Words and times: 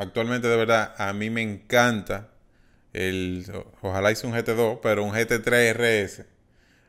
actualmente 0.00 0.48
de 0.48 0.56
verdad, 0.56 0.94
a 0.96 1.12
mí 1.12 1.28
me 1.30 1.42
encanta 1.42 2.30
el, 2.92 3.44
ojalá 3.82 4.10
hice 4.10 4.26
un 4.26 4.32
GT2, 4.32 4.80
pero 4.82 5.04
un 5.04 5.12
GT3 5.12 5.74
RS, 5.74 6.24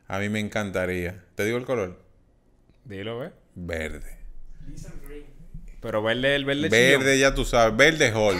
a 0.08 0.18
mí 0.18 0.28
me 0.28 0.40
encantaría. 0.40 1.22
¿Te 1.34 1.44
digo 1.44 1.58
el 1.58 1.64
color? 1.64 2.02
Dilo, 2.84 3.18
ve. 3.18 3.32
Verde. 3.54 4.18
Pero 5.80 6.02
verde, 6.02 6.36
el 6.36 6.44
verde 6.44 6.68
Verde, 6.68 7.18
ya 7.18 7.34
tú 7.34 7.44
sabes, 7.44 7.76
verde 7.76 8.12
Hall. 8.12 8.36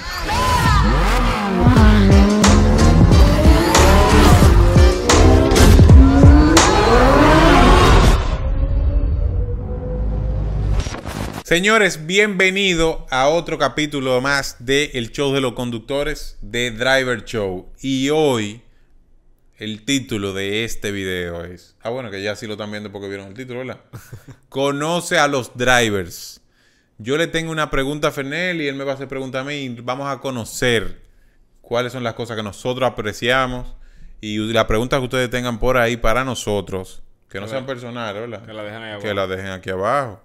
Señores, 11.53 12.07
bienvenido 12.07 13.07
a 13.11 13.29
otro 13.29 13.59
capítulo 13.59 14.19
más 14.23 14.57
de 14.65 14.85
El 14.95 15.13
Show 15.13 15.35
de 15.35 15.43
los 15.43 15.53
Conductores 15.53 16.39
de 16.41 16.71
Driver 16.71 17.25
Show. 17.25 17.71
Y 17.83 18.09
hoy 18.09 18.63
el 19.59 19.85
título 19.85 20.33
de 20.33 20.65
este 20.65 20.93
video 20.93 21.45
es... 21.45 21.77
Ah, 21.83 21.91
bueno, 21.91 22.11
que 22.11 22.23
ya 22.23 22.37
sí 22.37 22.47
lo 22.47 22.55
están 22.55 22.71
viendo 22.71 22.91
porque 22.91 23.07
vieron 23.07 23.27
el 23.27 23.35
título, 23.35 23.59
¿verdad? 23.59 23.81
Conoce 24.49 25.19
a 25.19 25.29
los 25.29 25.55
drivers. 25.55 26.41
Yo 26.97 27.19
le 27.19 27.27
tengo 27.27 27.53
una 27.53 27.69
pregunta 27.69 28.09
a 28.09 28.13
Fernel 28.13 28.63
y 28.63 28.69
él 28.69 28.75
me 28.75 28.85
va 28.85 28.93
a 28.93 28.95
hacer 28.95 29.09
pregunta 29.09 29.41
a 29.41 29.45
mí. 29.45 29.57
Y 29.57 29.69
vamos 29.83 30.09
a 30.09 30.21
conocer 30.21 31.03
cuáles 31.61 31.93
son 31.93 32.03
las 32.03 32.15
cosas 32.15 32.35
que 32.35 32.43
nosotros 32.43 32.89
apreciamos 32.91 33.77
y 34.23 34.39
la 34.55 34.67
pregunta 34.67 34.97
que 34.97 35.05
ustedes 35.05 35.29
tengan 35.29 35.59
por 35.59 35.77
ahí 35.77 35.99
para 35.99 36.25
nosotros, 36.25 37.03
que 37.29 37.41
no 37.41 37.47
sean 37.47 37.67
personales, 37.67 38.23
¿verdad? 38.23 38.47
Que 38.47 38.55
la 38.55 38.63
dejen 38.63 38.83
ahí 38.83 38.91
abajo. 38.93 39.07
Que 39.07 39.13
la 39.13 39.27
dejen 39.27 39.49
aquí 39.49 39.69
abajo, 39.69 40.23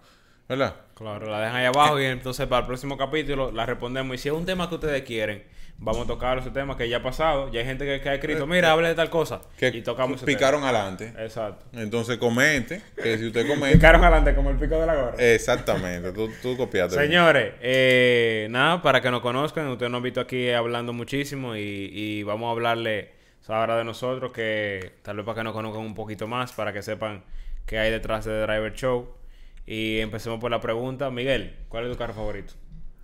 ¿verdad? 0.48 0.87
Claro, 0.97 1.29
la 1.29 1.39
dejan 1.39 1.55
ahí 1.57 1.65
abajo 1.65 2.01
y 2.01 2.05
entonces 2.05 2.47
para 2.47 2.61
el 2.61 2.65
próximo 2.65 2.97
capítulo 2.97 3.51
la 3.51 3.67
respondemos. 3.67 4.15
Y 4.15 4.17
si 4.17 4.29
es 4.29 4.33
un 4.33 4.47
tema 4.47 4.67
que 4.67 4.75
ustedes 4.75 5.03
quieren, 5.03 5.43
vamos 5.77 6.05
a 6.05 6.07
tocar 6.07 6.39
ese 6.39 6.49
tema 6.49 6.75
que 6.75 6.89
ya 6.89 6.97
ha 6.97 7.03
pasado. 7.03 7.51
Ya 7.51 7.59
hay 7.59 7.67
gente 7.67 7.85
que, 7.85 8.01
que 8.01 8.09
ha 8.09 8.15
escrito, 8.15 8.48
mira, 8.48 8.71
hable 8.71 8.87
de 8.87 8.95
tal 8.95 9.12
cosa. 9.12 9.41
Que 9.59 9.67
y 9.67 9.84
tocamos 9.84 10.23
picaron 10.23 10.63
adelante. 10.63 11.13
Exacto. 11.20 11.65
Entonces 11.73 12.17
comente, 12.17 12.81
que 12.95 13.15
si 13.20 13.27
usted 13.27 13.48
comenta... 13.48 13.77
Picaron 13.77 14.04
adelante 14.04 14.34
como 14.34 14.49
el 14.49 14.57
pico 14.57 14.79
de 14.79 14.87
la 14.87 14.95
gorra. 14.95 15.15
Exactamente, 15.20 16.12
tú, 16.13 16.31
tú 16.41 16.57
copiaste. 16.57 16.95
Señores, 16.95 17.54
eh, 17.61 18.48
nada, 18.49 18.82
para 18.82 18.99
que 18.99 19.11
nos 19.11 19.21
conozcan, 19.21 19.67
ustedes 19.67 19.91
nos 19.91 19.99
han 19.99 20.04
visto 20.04 20.20
aquí 20.20 20.49
hablando 20.49 20.93
muchísimo 20.93 21.55
y, 21.55 21.91
y 21.93 22.23
vamos 22.23 22.48
a 22.48 22.51
hablarle 22.54 23.11
ahora 23.48 23.77
de 23.77 23.84
nosotros, 23.84 24.32
que 24.32 24.93
tal 25.04 25.17
vez 25.17 25.26
para 25.26 25.35
que 25.35 25.43
nos 25.43 25.54
conozcan 25.54 25.82
un 25.82 25.93
poquito 25.93 26.27
más, 26.27 26.54
para 26.54 26.73
que 26.73 26.82
sepan 26.82 27.23
qué 27.67 27.77
hay 27.77 27.91
detrás 27.91 28.26
de 28.26 28.41
Driver 28.41 28.73
Show. 28.73 29.17
Y 29.68 29.99
empecemos 29.99 30.40
por 30.40 30.49
la 30.49 30.62
pregunta. 30.62 31.12
Miguel, 31.12 31.57
¿cuál 31.68 31.85
es 31.85 31.91
tu 31.91 31.98
carro 31.98 32.13
favorito? 32.13 32.54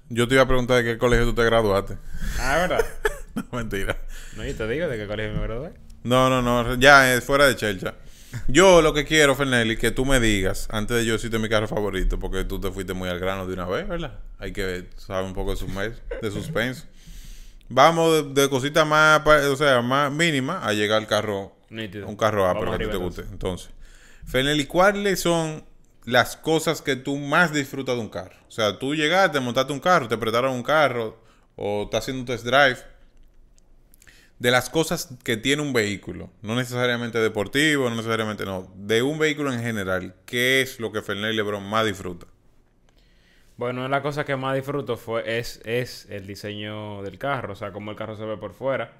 Yo 0.09 0.28
te 0.28 0.36
iba 0.36 0.44
a 0.44 0.47
preguntar 0.47 0.78
de 0.78 0.94
qué 0.94 0.97
colegio 0.97 1.25
tú 1.25 1.36
te 1.36 1.44
graduaste. 1.44 1.97
Ah, 2.39 2.56
¿verdad? 2.58 2.86
no, 3.36 3.44
mentira. 3.52 3.97
no, 4.38 4.45
yo 4.45 4.56
te 4.56 4.67
digo 4.69 4.88
de 4.88 4.97
qué 4.97 5.06
colegio 5.06 5.34
me 5.34 5.44
gradué. 5.44 5.73
No, 6.03 6.30
no, 6.30 6.41
no, 6.41 6.75
ya 6.75 7.14
es 7.14 7.23
fuera 7.23 7.47
de 7.47 7.56
chelcha. 7.58 7.95
Yo 8.47 8.81
lo 8.81 8.94
que 8.94 9.06
quiero, 9.06 9.36
Fernelli, 9.36 9.78
que 9.78 9.91
tú 9.91 10.06
me 10.06 10.19
digas, 10.19 10.67
antes 10.72 10.97
de 10.97 11.06
yo 11.06 11.14
decirte 11.14 11.38
mi 11.38 11.50
carro 11.50 11.67
favorito, 11.67 12.17
porque 12.17 12.44
tú 12.45 12.59
te 12.59 12.72
fuiste 12.72 12.94
muy 12.94 13.09
al 13.09 13.19
grano 13.19 13.45
de 13.45 13.53
una 13.53 13.66
vez, 13.66 13.88
¿verdad? 13.88 14.19
Hay 14.39 14.53
que 14.53 14.89
saber 14.97 15.25
un 15.25 15.34
poco 15.34 15.52
de, 15.52 15.58
suspense, 15.58 16.02
de 16.22 16.31
suspenso. 16.31 16.86
Vamos 17.69 18.34
de, 18.34 18.41
de 18.41 18.50
cositas 18.50 18.88
más, 18.88 19.25
o 19.28 19.56
sea, 19.56 19.81
más 19.81 20.11
mínimas 20.11 20.66
a 20.66 20.73
llegar 20.73 21.00
al 21.00 21.08
carro, 21.08 21.56
Nítido. 21.69 22.08
un 22.08 22.16
carro 22.16 22.45
A, 22.45 22.53
Vamos 22.53 22.61
pero 22.66 22.78
que 22.78 22.84
a 22.84 22.88
ti 22.88 22.91
te 22.91 22.97
guste. 22.97 23.22
Entonces, 23.31 23.69
Fernelli, 24.25 24.66
¿cuáles 24.66 25.19
son 25.19 25.64
las 26.06 26.38
cosas 26.38 26.82
que 26.82 26.96
tú 26.96 27.18
más 27.18 27.54
disfrutas 27.54 27.96
de 27.96 28.02
un 28.02 28.09
carro? 28.09 28.36
O 28.48 28.52
sea, 28.52 28.80
tú 28.80 28.96
llegaste, 28.96 29.40
montaste 29.40 29.73
un 29.73 29.80
carro, 29.80 30.08
te 30.08 30.18
prestaron 30.18 30.54
un 30.54 30.64
carro, 30.64 31.18
o 31.56 31.84
estás 31.84 32.04
haciendo 32.04 32.22
un 32.22 32.26
test 32.28 32.46
drive. 32.46 32.78
De 34.40 34.52
las 34.52 34.70
cosas 34.70 35.09
que 35.24 35.38
tiene 35.38 35.62
un 35.62 35.74
vehículo, 35.74 36.30
no 36.42 36.56
necesariamente 36.56 37.18
deportivo, 37.20 37.90
no 37.90 37.96
necesariamente 37.96 38.46
no, 38.46 38.72
de 38.76 39.02
un 39.02 39.18
vehículo 39.18 39.53
en 39.53 39.62
general, 39.62 40.16
¿qué 40.25 40.62
es 40.62 40.80
lo 40.80 40.92
que 40.92 41.02
Fernelli 41.02 41.36
Lebron 41.38 41.63
más 41.68 41.86
disfruta? 41.86 42.28
Bueno, 43.58 43.88
la 43.88 44.02
cosa 44.02 44.25
que 44.25 44.36
más 44.36 44.56
disfruto 44.56 44.97
fue, 44.97 45.38
es, 45.40 45.62
es 45.66 46.08
el 46.09 46.25
diseño 46.25 47.03
del 47.03 47.19
carro, 47.19 47.53
o 47.53 47.56
sea, 47.56 47.72
cómo 47.72 47.92
el 47.92 47.97
carro 47.97 48.16
se 48.16 48.25
ve 48.25 48.36
por 48.38 48.53
fuera. 48.53 48.94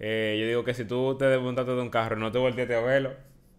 Eh, 0.00 0.36
yo 0.40 0.46
digo 0.48 0.64
que 0.64 0.74
si 0.74 0.84
tú 0.84 1.16
te 1.16 1.26
desmontaste 1.26 1.72
de 1.72 1.80
un 1.82 1.90
carro 1.90 2.16
y 2.16 2.20
no 2.20 2.32
te 2.32 2.38
volteaste 2.38 2.74
a 2.74 2.80
verlo, 2.80 3.12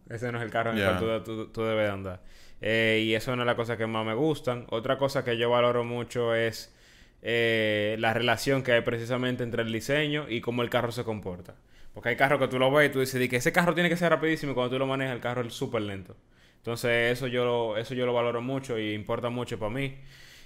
ese 0.10 0.32
no 0.32 0.40
es 0.40 0.44
el 0.44 0.52
carro 0.52 0.72
en 0.72 0.78
el 0.78 0.84
cual 0.84 0.98
tú, 0.98 1.06
tú- 1.24 1.48
tú 1.48 1.62
debes 1.64 1.86
de 1.88 1.92
andar. 1.94 2.22
Eh, 2.62 3.04
y 3.06 3.16
eso 3.16 3.32
es 3.32 3.34
una 3.34 3.44
de 3.44 3.48
las 3.48 3.56
cosas 3.56 3.78
que 3.78 3.88
más 3.88 4.06
me 4.06 4.14
gustan. 4.14 4.66
Otra 4.70 4.98
cosa 4.98 5.24
que 5.24 5.38
yo 5.38 5.50
valoro 5.50 5.84
mucho 5.84 6.36
es 6.36 6.74
eh, 7.22 7.96
la 8.00 8.14
relación 8.14 8.64
que 8.64 8.74
hay 8.74 8.82
precisamente 8.82 9.44
entre 9.44 9.64
el 9.64 9.72
diseño 9.72 10.28
y 10.30 10.42
cómo 10.42 10.62
el 10.64 10.70
carro 10.70 10.92
se 10.92 11.04
comporta. 11.04 11.56
Porque 11.94 12.10
hay 12.10 12.16
carros 12.16 12.40
que 12.40 12.48
tú 12.48 12.60
lo 12.60 12.72
ves 12.72 12.90
y 12.90 12.94
tú 12.94 13.00
dices 13.02 13.20
"Di 13.20 13.28
que 13.30 13.38
ese 13.38 13.52
carro 13.52 13.74
tiene 13.74 13.90
que 13.90 13.98
ser 13.98 14.10
rapidísimo 14.12 14.52
y 14.54 14.56
cuando 14.56 14.72
tú 14.76 14.80
lo 14.80 14.88
manejas 14.88 15.16
el 15.16 15.22
carro 15.22 15.42
es 15.42 15.54
súper 15.54 15.82
lento. 15.82 16.16
Entonces 16.58 17.12
eso 17.14 17.28
yo, 17.28 17.44
lo, 17.46 17.78
eso 17.78 17.94
yo 17.96 18.06
lo 18.06 18.14
valoro 18.14 18.42
mucho 18.42 18.78
y 18.80 18.94
importa 18.94 19.30
mucho 19.30 19.58
para 19.60 19.72
mí. 19.74 19.98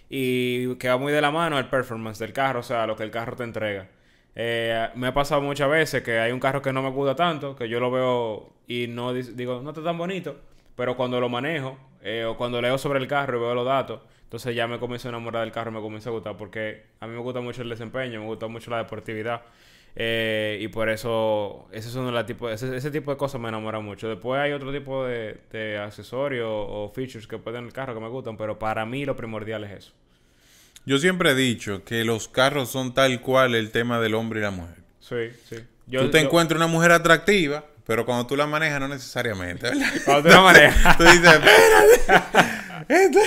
Y 0.09 0.75
que 0.75 0.87
va 0.89 0.97
muy 0.97 1.11
de 1.13 1.21
la 1.21 1.31
mano 1.31 1.57
el 1.59 1.67
performance 1.67 2.19
del 2.19 2.33
carro, 2.33 2.59
o 2.59 2.63
sea, 2.63 2.85
lo 2.87 2.95
que 2.95 3.03
el 3.03 3.11
carro 3.11 3.35
te 3.35 3.43
entrega. 3.43 3.89
Eh, 4.35 4.89
me 4.95 5.07
ha 5.07 5.13
pasado 5.13 5.41
muchas 5.41 5.69
veces 5.69 6.03
que 6.03 6.19
hay 6.19 6.31
un 6.31 6.39
carro 6.39 6.61
que 6.61 6.73
no 6.73 6.81
me 6.83 6.89
gusta 6.91 7.15
tanto, 7.15 7.55
que 7.55 7.69
yo 7.69 7.79
lo 7.79 7.89
veo 7.91 8.53
y 8.67 8.87
no 8.87 9.13
digo, 9.13 9.61
no 9.61 9.69
está 9.71 9.83
tan 9.83 9.97
bonito, 9.97 10.37
pero 10.75 10.95
cuando 10.95 11.19
lo 11.19 11.29
manejo 11.29 11.77
eh, 12.01 12.25
o 12.25 12.37
cuando 12.37 12.61
leo 12.61 12.77
sobre 12.77 12.99
el 12.99 13.07
carro 13.07 13.37
y 13.37 13.41
veo 13.41 13.55
los 13.55 13.65
datos, 13.65 14.01
entonces 14.23 14.55
ya 14.55 14.67
me 14.67 14.79
comienzo 14.79 15.07
a 15.07 15.11
enamorar 15.11 15.43
del 15.43 15.51
carro, 15.51 15.71
me 15.71 15.79
comienza 15.81 16.09
a 16.09 16.13
gustar 16.13 16.35
porque 16.37 16.83
a 16.99 17.07
mí 17.07 17.13
me 17.13 17.19
gusta 17.19 17.41
mucho 17.41 17.61
el 17.61 17.69
desempeño, 17.69 18.19
me 18.19 18.25
gusta 18.25 18.47
mucho 18.47 18.71
la 18.71 18.77
deportividad. 18.77 19.41
eh, 19.95 20.57
y 20.61 20.67
por 20.67 20.89
eso 20.89 21.67
ese, 21.71 21.89
son 21.89 22.13
la 22.13 22.25
tipo, 22.25 22.49
ese, 22.49 22.75
ese 22.75 22.91
tipo 22.91 23.11
de 23.11 23.17
cosas 23.17 23.39
me 23.39 23.47
enamora 23.47 23.79
mucho. 23.79 24.09
Después 24.09 24.39
hay 24.41 24.51
otro 24.51 24.73
tipo 24.73 25.05
de, 25.05 25.39
de 25.51 25.77
accesorios 25.77 26.49
o 26.51 26.91
features 26.93 27.27
que 27.27 27.37
pueden 27.37 27.61
en 27.61 27.67
el 27.67 27.73
carro 27.73 27.93
que 27.93 28.01
me 28.01 28.09
gustan, 28.09 28.35
pero 28.35 28.59
para 28.59 28.85
mí 28.85 29.05
lo 29.05 29.15
primordial 29.15 29.63
es 29.63 29.71
eso. 29.71 29.93
Yo 30.85 30.97
siempre 30.99 31.31
he 31.31 31.35
dicho 31.35 31.83
que 31.83 32.03
los 32.03 32.27
carros 32.27 32.69
son 32.69 32.93
tal 32.93 33.21
cual 33.21 33.55
el 33.55 33.71
tema 33.71 33.99
del 33.99 34.13
hombre 34.15 34.39
y 34.39 34.43
la 34.43 34.51
mujer. 34.51 34.75
Sí, 34.99 35.29
sí. 35.45 35.57
tú 35.89 36.09
te 36.11 36.19
encuentras 36.19 36.57
una 36.57 36.67
mujer 36.67 36.91
atractiva, 36.91 37.65
pero 37.85 38.05
cuando 38.05 38.25
tú 38.25 38.35
la 38.35 38.47
manejas 38.47 38.79
no 38.79 38.87
necesariamente, 38.87 39.69
¿verdad? 39.69 39.87
Cuando 40.05 40.29
tú 40.29 40.35
la 40.35 40.41
manejas. 40.41 40.97
tú 40.97 41.03
dices, 41.03 41.33
espérate, 41.33 42.55
esta, 42.87 43.19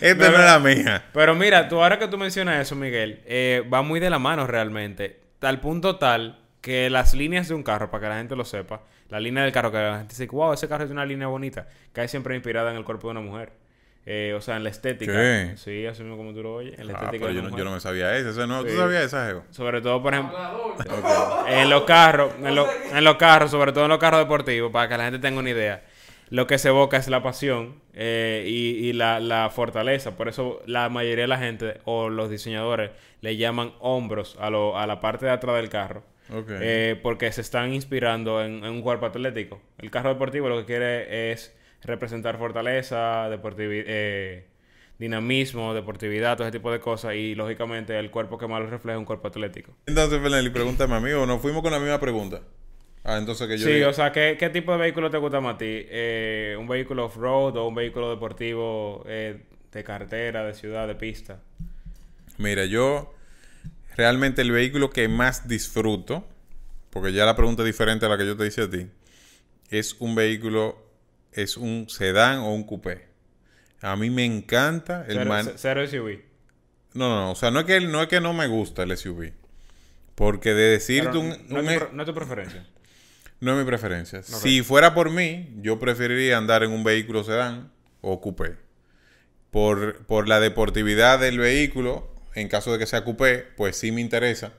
esta 0.06 0.30
no 0.30 0.36
es 0.36 0.44
la 0.44 0.58
mía. 0.58 1.04
Pero 1.12 1.34
mira, 1.34 1.68
tú 1.68 1.82
ahora 1.82 1.98
que 1.98 2.08
tú 2.08 2.18
mencionas 2.18 2.60
eso, 2.60 2.76
Miguel, 2.76 3.22
eh, 3.26 3.64
va 3.72 3.82
muy 3.82 4.00
de 4.00 4.10
la 4.10 4.18
mano 4.18 4.46
realmente. 4.46 5.20
Tal 5.38 5.60
punto 5.60 5.96
tal 5.96 6.38
que 6.60 6.90
las 6.90 7.14
líneas 7.14 7.48
de 7.48 7.54
un 7.54 7.62
carro, 7.62 7.90
para 7.90 8.02
que 8.02 8.08
la 8.08 8.16
gente 8.18 8.36
lo 8.36 8.44
sepa, 8.44 8.82
la 9.08 9.20
línea 9.20 9.42
del 9.42 9.52
carro, 9.52 9.70
que 9.70 9.78
la 9.78 9.98
gente 9.98 10.14
dice, 10.14 10.26
wow, 10.26 10.52
ese 10.52 10.68
carro 10.68 10.84
es 10.84 10.90
una 10.90 11.06
línea 11.06 11.28
bonita, 11.28 11.66
cae 11.92 12.08
siempre 12.08 12.34
inspirada 12.34 12.70
en 12.70 12.76
el 12.76 12.84
cuerpo 12.84 13.08
de 13.08 13.12
una 13.12 13.20
mujer. 13.20 13.52
Eh, 14.10 14.32
o 14.34 14.40
sea, 14.40 14.56
en 14.56 14.64
la 14.64 14.70
estética. 14.70 15.12
¿Qué? 15.12 15.52
Sí, 15.56 15.84
así 15.84 16.02
mismo 16.02 16.16
como 16.16 16.32
tú 16.32 16.42
lo 16.42 16.54
oyes, 16.54 16.78
en 16.78 16.86
la 16.86 16.94
Ah, 16.94 16.96
estética 17.04 17.26
pero 17.26 17.28
de 17.28 17.42
yo 17.42 17.50
no, 17.50 17.58
yo 17.58 17.64
no 17.64 17.72
me 17.72 17.80
sabía 17.80 18.16
eso. 18.16 18.30
eso 18.30 18.46
no, 18.46 18.64
¿Tú 18.64 18.70
sabías 18.74 19.02
esa, 19.04 19.26
Jego? 19.28 19.44
Sobre 19.50 19.82
todo, 19.82 20.02
por 20.02 20.14
ejemplo, 20.14 20.34
en 21.48 21.68
los 21.68 21.82
carros, 21.84 22.32
en, 22.42 22.54
lo- 22.54 22.68
en 22.94 23.04
los 23.04 23.16
carros, 23.16 23.50
sobre 23.50 23.72
todo 23.72 23.84
en 23.84 23.90
los 23.90 23.98
carros 23.98 24.20
deportivos, 24.20 24.72
para 24.72 24.88
que 24.88 24.96
la 24.96 25.04
gente 25.04 25.18
tenga 25.18 25.38
una 25.40 25.50
idea. 25.50 25.82
Lo 26.30 26.46
que 26.46 26.58
se 26.58 26.68
evoca 26.68 26.96
es 26.98 27.08
la 27.08 27.22
pasión 27.22 27.76
eh, 27.94 28.44
y, 28.46 28.88
y 28.88 28.92
la, 28.92 29.18
la 29.20 29.50
fortaleza. 29.50 30.16
Por 30.16 30.28
eso 30.28 30.62
la 30.66 30.88
mayoría 30.88 31.24
de 31.24 31.28
la 31.28 31.38
gente 31.38 31.80
o 31.84 32.08
los 32.10 32.30
diseñadores 32.30 32.90
le 33.22 33.36
llaman 33.36 33.72
hombros 33.80 34.36
a, 34.40 34.48
lo- 34.50 34.78
a 34.78 34.86
la 34.86 35.00
parte 35.00 35.26
de 35.26 35.32
atrás 35.32 35.56
del 35.56 35.68
carro. 35.68 36.02
Eh, 36.30 37.00
porque 37.02 37.32
se 37.32 37.40
están 37.40 37.72
inspirando 37.72 38.42
en, 38.42 38.62
en 38.64 38.70
un 38.70 38.82
cuerpo 38.82 39.06
atlético. 39.06 39.60
El 39.78 39.90
carro 39.90 40.10
deportivo 40.10 40.48
lo 40.50 40.58
que 40.58 40.64
quiere 40.66 41.32
es 41.32 41.54
representar 41.82 42.38
fortaleza, 42.38 43.28
deportivi- 43.30 43.84
eh, 43.86 44.46
dinamismo, 44.98 45.74
deportividad, 45.74 46.36
todo 46.36 46.46
ese 46.48 46.58
tipo 46.58 46.72
de 46.72 46.80
cosas. 46.80 47.14
Y 47.14 47.34
lógicamente 47.34 47.98
el 47.98 48.10
cuerpo 48.10 48.38
que 48.38 48.46
más 48.48 48.60
lo 48.60 48.66
refleja 48.68 48.96
es 48.96 48.98
un 49.00 49.04
cuerpo 49.04 49.28
atlético. 49.28 49.72
Entonces, 49.86 50.20
Fernelli, 50.20 50.50
pregúntame 50.50 50.94
a 50.96 51.00
mí 51.00 51.10
o 51.12 51.26
nos 51.26 51.40
fuimos 51.40 51.62
con 51.62 51.72
la 51.72 51.78
misma 51.78 52.00
pregunta. 52.00 52.42
Ah, 53.04 53.16
entonces 53.18 53.46
que 53.48 53.58
yo 53.58 53.66
Sí, 53.66 53.72
diga- 53.72 53.88
o 53.88 53.92
sea, 53.92 54.12
¿qué, 54.12 54.36
qué 54.38 54.50
tipo 54.50 54.72
de 54.72 54.78
vehículo 54.78 55.10
te 55.10 55.16
gusta 55.18 55.40
más 55.40 55.54
a 55.54 55.58
ti? 55.58 55.66
Eh, 55.68 56.56
¿Un 56.58 56.66
vehículo 56.68 57.06
off-road 57.06 57.56
o 57.56 57.68
un 57.68 57.74
vehículo 57.74 58.10
deportivo 58.10 59.04
eh, 59.06 59.44
de 59.72 59.84
carretera, 59.84 60.44
de 60.44 60.54
ciudad, 60.54 60.86
de 60.88 60.94
pista? 60.96 61.40
Mira, 62.36 62.64
yo 62.66 63.14
realmente 63.96 64.42
el 64.42 64.52
vehículo 64.52 64.90
que 64.90 65.08
más 65.08 65.48
disfruto, 65.48 66.26
porque 66.90 67.12
ya 67.12 67.24
la 67.26 67.36
pregunta 67.36 67.62
es 67.62 67.66
diferente 67.66 68.06
a 68.06 68.08
la 68.08 68.18
que 68.18 68.26
yo 68.26 68.36
te 68.36 68.46
hice 68.46 68.62
a 68.62 68.70
ti, 68.70 68.88
es 69.70 69.96
un 70.00 70.14
vehículo, 70.14 70.87
es 71.32 71.56
un 71.56 71.88
sedán 71.88 72.38
o 72.38 72.54
un 72.54 72.64
coupé. 72.64 73.06
A 73.80 73.96
mí 73.96 74.10
me 74.10 74.24
encanta 74.24 75.04
el 75.06 75.14
Cero, 75.18 75.28
man... 75.28 75.52
cero 75.56 75.86
SUV. 75.86 76.20
No, 76.94 77.08
no, 77.08 77.16
no, 77.20 77.30
o 77.32 77.34
sea, 77.36 77.50
no 77.50 77.60
es 77.60 77.66
que 77.66 77.80
no 77.80 78.02
es 78.02 78.08
que 78.08 78.20
no 78.20 78.32
me 78.32 78.46
gusta 78.48 78.82
el 78.82 78.96
SUV. 78.96 79.32
Porque 80.14 80.52
de 80.54 80.70
decirte 80.70 81.16
un, 81.16 81.28
no, 81.48 81.60
un 81.60 81.68
es 81.68 81.76
e- 81.76 81.78
tu, 81.78 81.84
pre- 81.86 81.94
no 81.94 82.02
es 82.02 82.06
tu 82.08 82.14
preferencia. 82.14 82.66
no 83.40 83.52
es 83.52 83.58
mi 83.58 83.64
preferencia. 83.64 84.22
Si 84.22 84.62
fuera 84.62 84.94
por 84.94 85.10
mí, 85.10 85.48
yo 85.60 85.78
preferiría 85.78 86.38
andar 86.38 86.64
en 86.64 86.72
un 86.72 86.82
vehículo 86.82 87.22
sedán 87.22 87.70
o 88.00 88.20
coupé. 88.20 88.56
Por, 89.52 90.04
por 90.06 90.28
la 90.28 90.40
deportividad 90.40 91.20
del 91.20 91.38
vehículo 91.38 92.12
en 92.34 92.48
caso 92.48 92.72
de 92.72 92.78
que 92.78 92.86
sea 92.86 93.04
coupé, 93.04 93.46
pues 93.56 93.76
sí 93.76 93.92
me 93.92 94.00
interesa. 94.00 94.52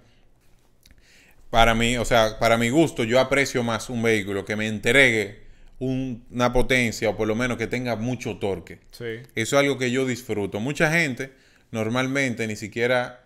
Para 1.49 1.73
mí, 1.73 1.97
o 1.97 2.05
sea, 2.05 2.37
para 2.39 2.57
mi 2.57 2.69
gusto, 2.69 3.03
yo 3.03 3.19
aprecio 3.19 3.63
más 3.63 3.89
un 3.89 4.01
vehículo 4.03 4.45
que 4.45 4.55
me 4.55 4.67
entregue 4.67 5.41
un- 5.79 6.25
una 6.31 6.51
potencia 6.53 7.09
o 7.09 7.17
por 7.17 7.27
lo 7.27 7.35
menos 7.35 7.57
que 7.57 7.67
tenga 7.67 7.95
mucho 7.95 8.37
torque. 8.37 8.79
Sí. 8.91 9.05
Eso 9.35 9.55
es 9.57 9.61
algo 9.63 9.77
que 9.77 9.91
yo 9.91 10.05
disfruto. 10.05 10.59
Mucha 10.59 10.91
gente 10.91 11.31
normalmente 11.71 12.45
ni 12.47 12.55
siquiera, 12.55 13.25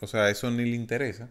o 0.00 0.06
sea, 0.06 0.28
eso 0.30 0.50
ni 0.50 0.64
le 0.64 0.76
interesa. 0.76 1.28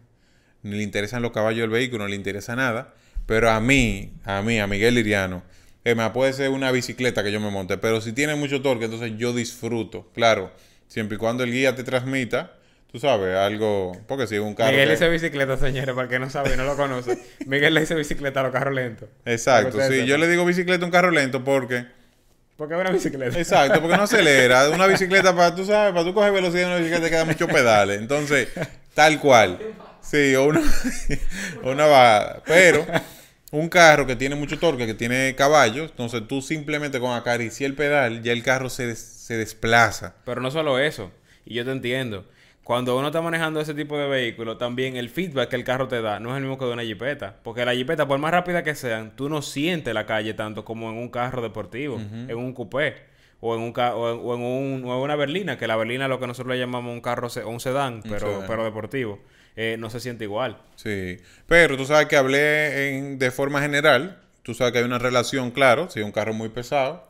Ni 0.62 0.76
le 0.76 0.82
interesan 0.82 1.22
los 1.22 1.30
caballos 1.32 1.60
del 1.62 1.70
vehículo, 1.70 2.04
no 2.04 2.08
le 2.08 2.16
interesa 2.16 2.54
nada. 2.56 2.94
Pero 3.26 3.50
a 3.50 3.60
mí, 3.60 4.12
a 4.24 4.42
mí, 4.42 4.58
a 4.58 4.66
Miguel 4.66 4.94
Liriano, 4.96 5.42
que 5.84 5.94
me 5.94 6.10
puede 6.10 6.32
ser 6.32 6.50
una 6.50 6.70
bicicleta 6.72 7.22
que 7.22 7.32
yo 7.32 7.40
me 7.40 7.50
monte, 7.50 7.78
pero 7.78 8.00
si 8.00 8.12
tiene 8.12 8.34
mucho 8.34 8.60
torque, 8.60 8.86
entonces 8.86 9.12
yo 9.16 9.32
disfruto. 9.32 10.10
Claro, 10.14 10.52
siempre 10.88 11.14
y 11.14 11.18
cuando 11.18 11.44
el 11.44 11.52
guía 11.52 11.74
te 11.74 11.84
transmita, 11.84 12.54
tú 12.92 12.98
sabes, 12.98 13.36
algo, 13.36 13.92
porque 14.08 14.26
si 14.26 14.34
es 14.36 14.40
un 14.40 14.54
carro... 14.54 14.70
Miguel 14.72 14.88
que- 14.88 14.94
hizo 14.94 15.10
bicicleta, 15.10 15.56
señores, 15.56 15.94
para 15.94 16.04
el 16.04 16.08
que 16.10 16.18
no 16.18 16.28
sabe 16.30 16.54
y 16.54 16.56
no 16.56 16.64
lo 16.64 16.76
conoce. 16.76 17.18
Miguel 17.46 17.74
le 17.74 17.82
hice 17.82 17.94
bicicleta 17.94 18.40
a 18.40 18.42
los 18.44 18.52
carros 18.52 18.74
lentos. 18.74 19.08
Exacto, 19.24 19.78
que 19.78 19.88
sí, 19.88 20.06
yo 20.06 20.18
le 20.18 20.28
digo 20.28 20.44
bicicleta 20.44 20.82
a 20.84 20.86
un 20.86 20.92
carro 20.92 21.10
lento 21.10 21.44
porque... 21.44 21.86
Porque 22.56 22.74
es 22.74 22.80
una 22.80 22.90
bicicleta. 22.90 23.38
Exacto, 23.38 23.80
porque 23.80 23.96
no 23.96 24.02
acelera. 24.02 24.68
Una 24.74 24.86
bicicleta 24.86 25.34
para, 25.34 25.54
tú 25.54 25.64
sabes, 25.64 25.92
para 25.94 26.04
tú 26.04 26.12
coger 26.12 26.30
velocidad 26.30 26.64
en 26.64 26.68
una 26.68 26.76
bicicleta 26.76 27.04
te 27.04 27.10
queda 27.10 27.24
muchos 27.24 27.50
pedales. 27.50 27.98
Entonces, 27.98 28.48
tal 28.92 29.18
cual. 29.18 29.58
Sí, 30.02 30.34
o 30.34 30.44
una, 30.44 30.60
o 31.62 31.70
una 31.72 31.86
bajada. 31.86 32.42
Pero 32.44 32.86
un 33.50 33.70
carro 33.70 34.06
que 34.06 34.14
tiene 34.14 34.34
mucho 34.34 34.58
torque, 34.58 34.86
que 34.86 34.92
tiene 34.92 35.34
caballos, 35.36 35.90
entonces 35.92 36.22
tú 36.28 36.42
simplemente 36.42 37.00
con 37.00 37.16
acariciar 37.16 37.70
el 37.70 37.76
pedal, 37.76 38.22
ya 38.22 38.32
el 38.32 38.42
carro 38.42 38.68
se, 38.68 38.86
des- 38.88 38.98
se 39.00 39.38
desplaza. 39.38 40.14
Pero 40.26 40.42
no 40.42 40.50
solo 40.50 40.78
eso, 40.78 41.10
y 41.46 41.54
yo 41.54 41.64
te 41.64 41.72
entiendo. 41.72 42.28
Cuando 42.70 42.96
uno 42.96 43.08
está 43.08 43.20
manejando 43.20 43.60
ese 43.60 43.74
tipo 43.74 43.98
de 43.98 44.06
vehículo, 44.06 44.56
también 44.56 44.96
el 44.96 45.08
feedback 45.10 45.48
que 45.48 45.56
el 45.56 45.64
carro 45.64 45.88
te 45.88 46.00
da 46.00 46.20
no 46.20 46.30
es 46.30 46.36
el 46.36 46.42
mismo 46.42 46.56
que 46.56 46.66
de 46.66 46.72
una 46.72 46.84
jipeta. 46.84 47.34
Porque 47.42 47.64
la 47.64 47.74
jipeta, 47.74 48.06
por 48.06 48.20
más 48.20 48.30
rápida 48.30 48.62
que 48.62 48.76
sean, 48.76 49.16
tú 49.16 49.28
no 49.28 49.42
sientes 49.42 49.92
la 49.92 50.06
calle 50.06 50.34
tanto 50.34 50.64
como 50.64 50.88
en 50.88 50.96
un 50.96 51.08
carro 51.08 51.42
deportivo, 51.42 51.98
en 51.98 52.36
un 52.36 52.52
coupé, 52.52 52.94
o 53.40 53.56
en, 53.56 53.60
un 53.62 53.72
ca- 53.72 53.96
o 53.96 54.12
en, 54.12 54.20
o 54.22 54.34
en 54.36 54.40
un- 54.42 54.84
o 54.88 54.94
en 54.94 55.00
una 55.00 55.16
berlina, 55.16 55.58
que 55.58 55.66
la 55.66 55.74
berlina 55.74 56.04
es 56.04 56.10
lo 56.10 56.20
que 56.20 56.28
nosotros 56.28 56.54
le 56.54 56.60
llamamos 56.60 56.92
un 56.94 57.00
carro, 57.00 57.28
se- 57.28 57.44
un 57.44 57.58
sedán, 57.58 58.02
pero, 58.04 58.34
sedán. 58.34 58.44
pero 58.46 58.62
deportivo. 58.64 59.18
Eh, 59.56 59.74
no 59.76 59.90
se 59.90 59.98
siente 59.98 60.22
igual. 60.22 60.56
Sí, 60.76 61.16
pero 61.48 61.76
tú 61.76 61.84
sabes 61.86 62.06
que 62.06 62.16
hablé 62.16 62.96
en- 62.96 63.18
de 63.18 63.32
forma 63.32 63.60
general, 63.60 64.20
tú 64.44 64.54
sabes 64.54 64.72
que 64.72 64.78
hay 64.78 64.84
una 64.84 65.00
relación, 65.00 65.50
claro, 65.50 65.90
si 65.90 65.98
es 65.98 66.06
un 66.06 66.12
carro 66.12 66.34
muy 66.34 66.50
pesado, 66.50 67.04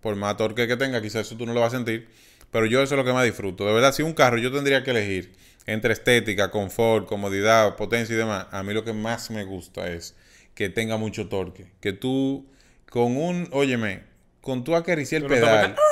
por 0.00 0.16
más 0.16 0.34
torque 0.38 0.66
que 0.66 0.78
tenga, 0.78 1.02
quizás 1.02 1.26
eso 1.26 1.36
tú 1.36 1.44
no 1.44 1.52
lo 1.52 1.60
vas 1.60 1.74
a 1.74 1.76
sentir, 1.76 2.08
pero 2.54 2.66
yo 2.66 2.80
eso 2.82 2.94
es 2.94 2.98
lo 2.98 3.04
que 3.04 3.12
más 3.12 3.24
disfruto. 3.24 3.66
De 3.66 3.72
verdad, 3.72 3.92
si 3.92 4.02
un 4.04 4.12
carro 4.14 4.38
yo 4.38 4.52
tendría 4.52 4.84
que 4.84 4.92
elegir 4.92 5.32
entre 5.66 5.92
estética, 5.92 6.52
confort, 6.52 7.04
comodidad, 7.06 7.74
potencia 7.74 8.14
y 8.14 8.16
demás, 8.16 8.46
a 8.52 8.62
mí 8.62 8.72
lo 8.72 8.84
que 8.84 8.92
más 8.92 9.30
me 9.32 9.42
gusta 9.42 9.88
es 9.90 10.14
que 10.54 10.68
tenga 10.68 10.96
mucho 10.96 11.28
torque, 11.28 11.72
que 11.80 11.92
tú 11.92 12.46
con 12.88 13.16
un, 13.16 13.48
óyeme, 13.50 14.04
con 14.40 14.62
tu 14.62 14.76
acariciar 14.76 15.22
el 15.22 15.28
Tú 15.28 15.34
pedal. 15.34 15.74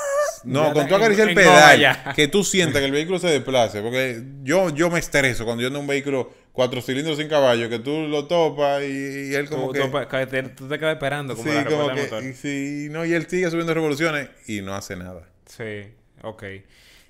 No, 0.44 0.72
con 0.72 0.88
tu 0.88 0.94
acariciar 0.96 1.28
el 1.28 1.34
pedal, 1.36 2.14
que 2.16 2.26
tú 2.28 2.42
sientas 2.44 2.80
que 2.80 2.86
el 2.86 2.92
vehículo 2.92 3.18
se 3.20 3.28
desplace. 3.28 3.80
Porque 3.80 4.22
yo, 4.42 4.70
yo 4.70 4.90
me 4.90 4.98
estreso 4.98 5.44
cuando 5.44 5.62
yo 5.62 5.68
ando 5.68 5.78
en 5.78 5.82
un 5.84 5.88
vehículo 5.88 6.32
cuatro 6.52 6.80
cilindros 6.82 7.18
sin 7.18 7.28
caballo, 7.28 7.68
que 7.68 7.78
tú 7.78 8.08
lo 8.08 8.26
topas 8.26 8.82
y, 8.82 9.30
y 9.30 9.34
él 9.34 9.48
como 9.48 9.66
Tú, 9.68 9.72
que... 9.72 9.80
tú 9.80 9.90
pa- 9.92 10.08
que 10.08 10.26
te, 10.26 10.42
tú 10.42 10.68
te 10.68 10.78
quedas 10.80 10.94
esperando 10.94 11.36
como 11.36 11.48
sí, 11.48 11.54
la 11.56 11.64
como 11.64 11.88
que... 11.94 12.02
motor. 12.02 12.24
y 12.24 12.32
sí, 12.34 12.88
no, 12.90 13.04
y 13.04 13.14
él 13.14 13.26
sigue 13.28 13.48
subiendo 13.50 13.72
revoluciones 13.72 14.30
y 14.48 14.62
no 14.62 14.74
hace 14.74 14.96
nada. 14.96 15.28
Sí, 15.46 15.92
ok. 16.22 16.44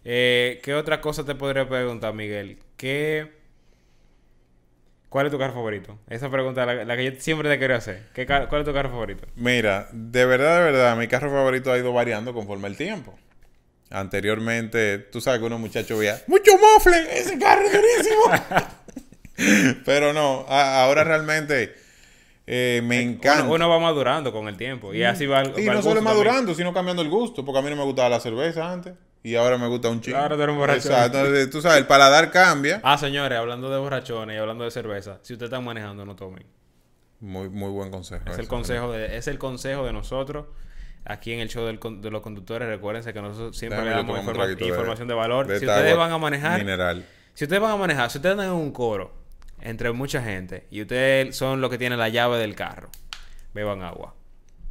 Eh, 0.04 0.60
¿Qué 0.62 0.74
otra 0.74 1.00
cosa 1.00 1.24
te 1.24 1.34
podría 1.34 1.68
preguntar, 1.68 2.12
Miguel? 2.14 2.58
¿Qué... 2.76 3.40
¿Cuál 5.08 5.26
es 5.26 5.32
tu 5.32 5.38
carro 5.38 5.52
favorito? 5.52 5.98
Esa 6.08 6.30
pregunta 6.30 6.64
la, 6.64 6.84
la 6.86 6.96
que 6.96 7.04
yo 7.04 7.20
siempre 7.20 7.48
te 7.50 7.58
quiero 7.58 7.74
hacer. 7.76 8.08
¿Qué 8.14 8.24
ca- 8.24 8.48
¿Cuál 8.48 8.62
es 8.62 8.66
tu 8.66 8.72
carro 8.72 8.88
favorito? 8.88 9.26
Mira, 9.36 9.88
de 9.92 10.24
verdad, 10.24 10.58
de 10.64 10.72
verdad, 10.72 10.96
mi 10.96 11.06
carro 11.06 11.30
favorito 11.30 11.70
ha 11.70 11.76
ido 11.78 11.92
variando 11.92 12.32
conforme 12.32 12.68
el 12.68 12.76
tiempo. 12.78 13.18
Anteriormente, 13.90 14.98
tú 14.98 15.20
sabes 15.20 15.40
que 15.40 15.46
uno 15.46 15.58
muchacho 15.58 15.98
veía 15.98 16.18
mucho 16.26 16.52
mofle, 16.56 17.18
ese 17.18 17.38
carro 17.38 17.62
es 17.66 17.72
durísimo. 17.72 18.22
Pero 19.84 20.14
no, 20.14 20.46
ahora 20.48 21.04
realmente 21.04 21.74
eh, 22.46 22.80
me 22.84 23.00
encanta. 23.00 23.44
Uno, 23.44 23.54
uno 23.54 23.68
va 23.68 23.78
madurando 23.78 24.32
con 24.32 24.48
el 24.48 24.56
tiempo. 24.56 24.92
Y 24.94 25.04
así 25.04 25.26
va, 25.26 25.42
Y 25.44 25.66
va 25.66 25.72
el 25.72 25.78
no 25.78 25.82
solo 25.82 26.02
madurando, 26.02 26.54
sino 26.54 26.72
cambiando 26.74 27.02
el 27.02 27.08
gusto. 27.08 27.44
Porque 27.44 27.58
a 27.60 27.62
mí 27.62 27.70
no 27.70 27.76
me 27.76 27.84
gustaba 27.84 28.08
la 28.08 28.20
cerveza 28.20 28.70
antes. 28.72 28.94
Y 29.24 29.36
ahora 29.36 29.56
me 29.56 29.68
gusta 29.68 29.88
un 29.88 30.00
chingo. 30.00 30.18
Ahora 30.18 30.34
tú 30.36 30.42
eres 30.42 30.52
un 30.52 30.58
borracho. 30.58 30.88
Exacto. 30.88 31.18
Entonces, 31.18 31.50
tú 31.50 31.62
sabes, 31.62 31.78
el 31.78 31.86
paladar 31.86 32.30
cambia. 32.32 32.80
Ah, 32.82 32.98
señores, 32.98 33.38
hablando 33.38 33.70
de 33.70 33.78
borrachones 33.78 34.34
y 34.36 34.38
hablando 34.38 34.64
de 34.64 34.70
cerveza. 34.72 35.18
Si 35.22 35.32
ustedes 35.34 35.50
están 35.50 35.64
manejando, 35.64 36.04
no 36.04 36.16
tomen. 36.16 36.44
Muy, 37.20 37.48
muy 37.48 37.70
buen 37.70 37.90
consejo. 37.92 38.24
Es 38.28 38.38
el 38.38 38.48
consejo 38.48 38.90
de, 38.90 39.16
es 39.16 39.28
el 39.28 39.38
consejo 39.38 39.84
de 39.86 39.92
nosotros 39.92 40.46
aquí 41.04 41.32
en 41.32 41.38
el 41.38 41.48
show 41.48 41.64
del 41.66 41.78
de 42.00 42.10
los 42.10 42.20
conductores. 42.20 42.66
Recuérdense 42.68 43.12
que 43.12 43.22
nosotros 43.22 43.56
siempre 43.56 43.78
Déjame 43.78 43.90
le 43.90 43.96
damos 44.02 44.18
informa- 44.24 44.46
de- 44.48 44.66
información 44.66 45.06
de 45.06 45.14
valor. 45.14 45.46
de 45.46 45.60
si 45.60 45.66
ustedes 45.66 45.96
van 45.96 46.10
a 46.10 46.18
manejar, 46.18 46.58
Mineral. 46.58 47.06
Si 47.34 47.44
ustedes 47.44 47.62
van 47.62 47.70
a 47.70 47.76
manejar, 47.76 48.10
si 48.10 48.18
ustedes 48.18 48.32
andan 48.32 48.48
en 48.48 48.54
un 48.54 48.72
coro 48.72 49.12
entre 49.62 49.92
mucha 49.92 50.22
gente 50.22 50.66
y 50.70 50.82
ustedes 50.82 51.36
son 51.36 51.60
los 51.60 51.70
que 51.70 51.78
tienen 51.78 51.98
la 51.98 52.08
llave 52.08 52.38
del 52.38 52.54
carro, 52.54 52.90
beban 53.54 53.82
agua. 53.82 54.14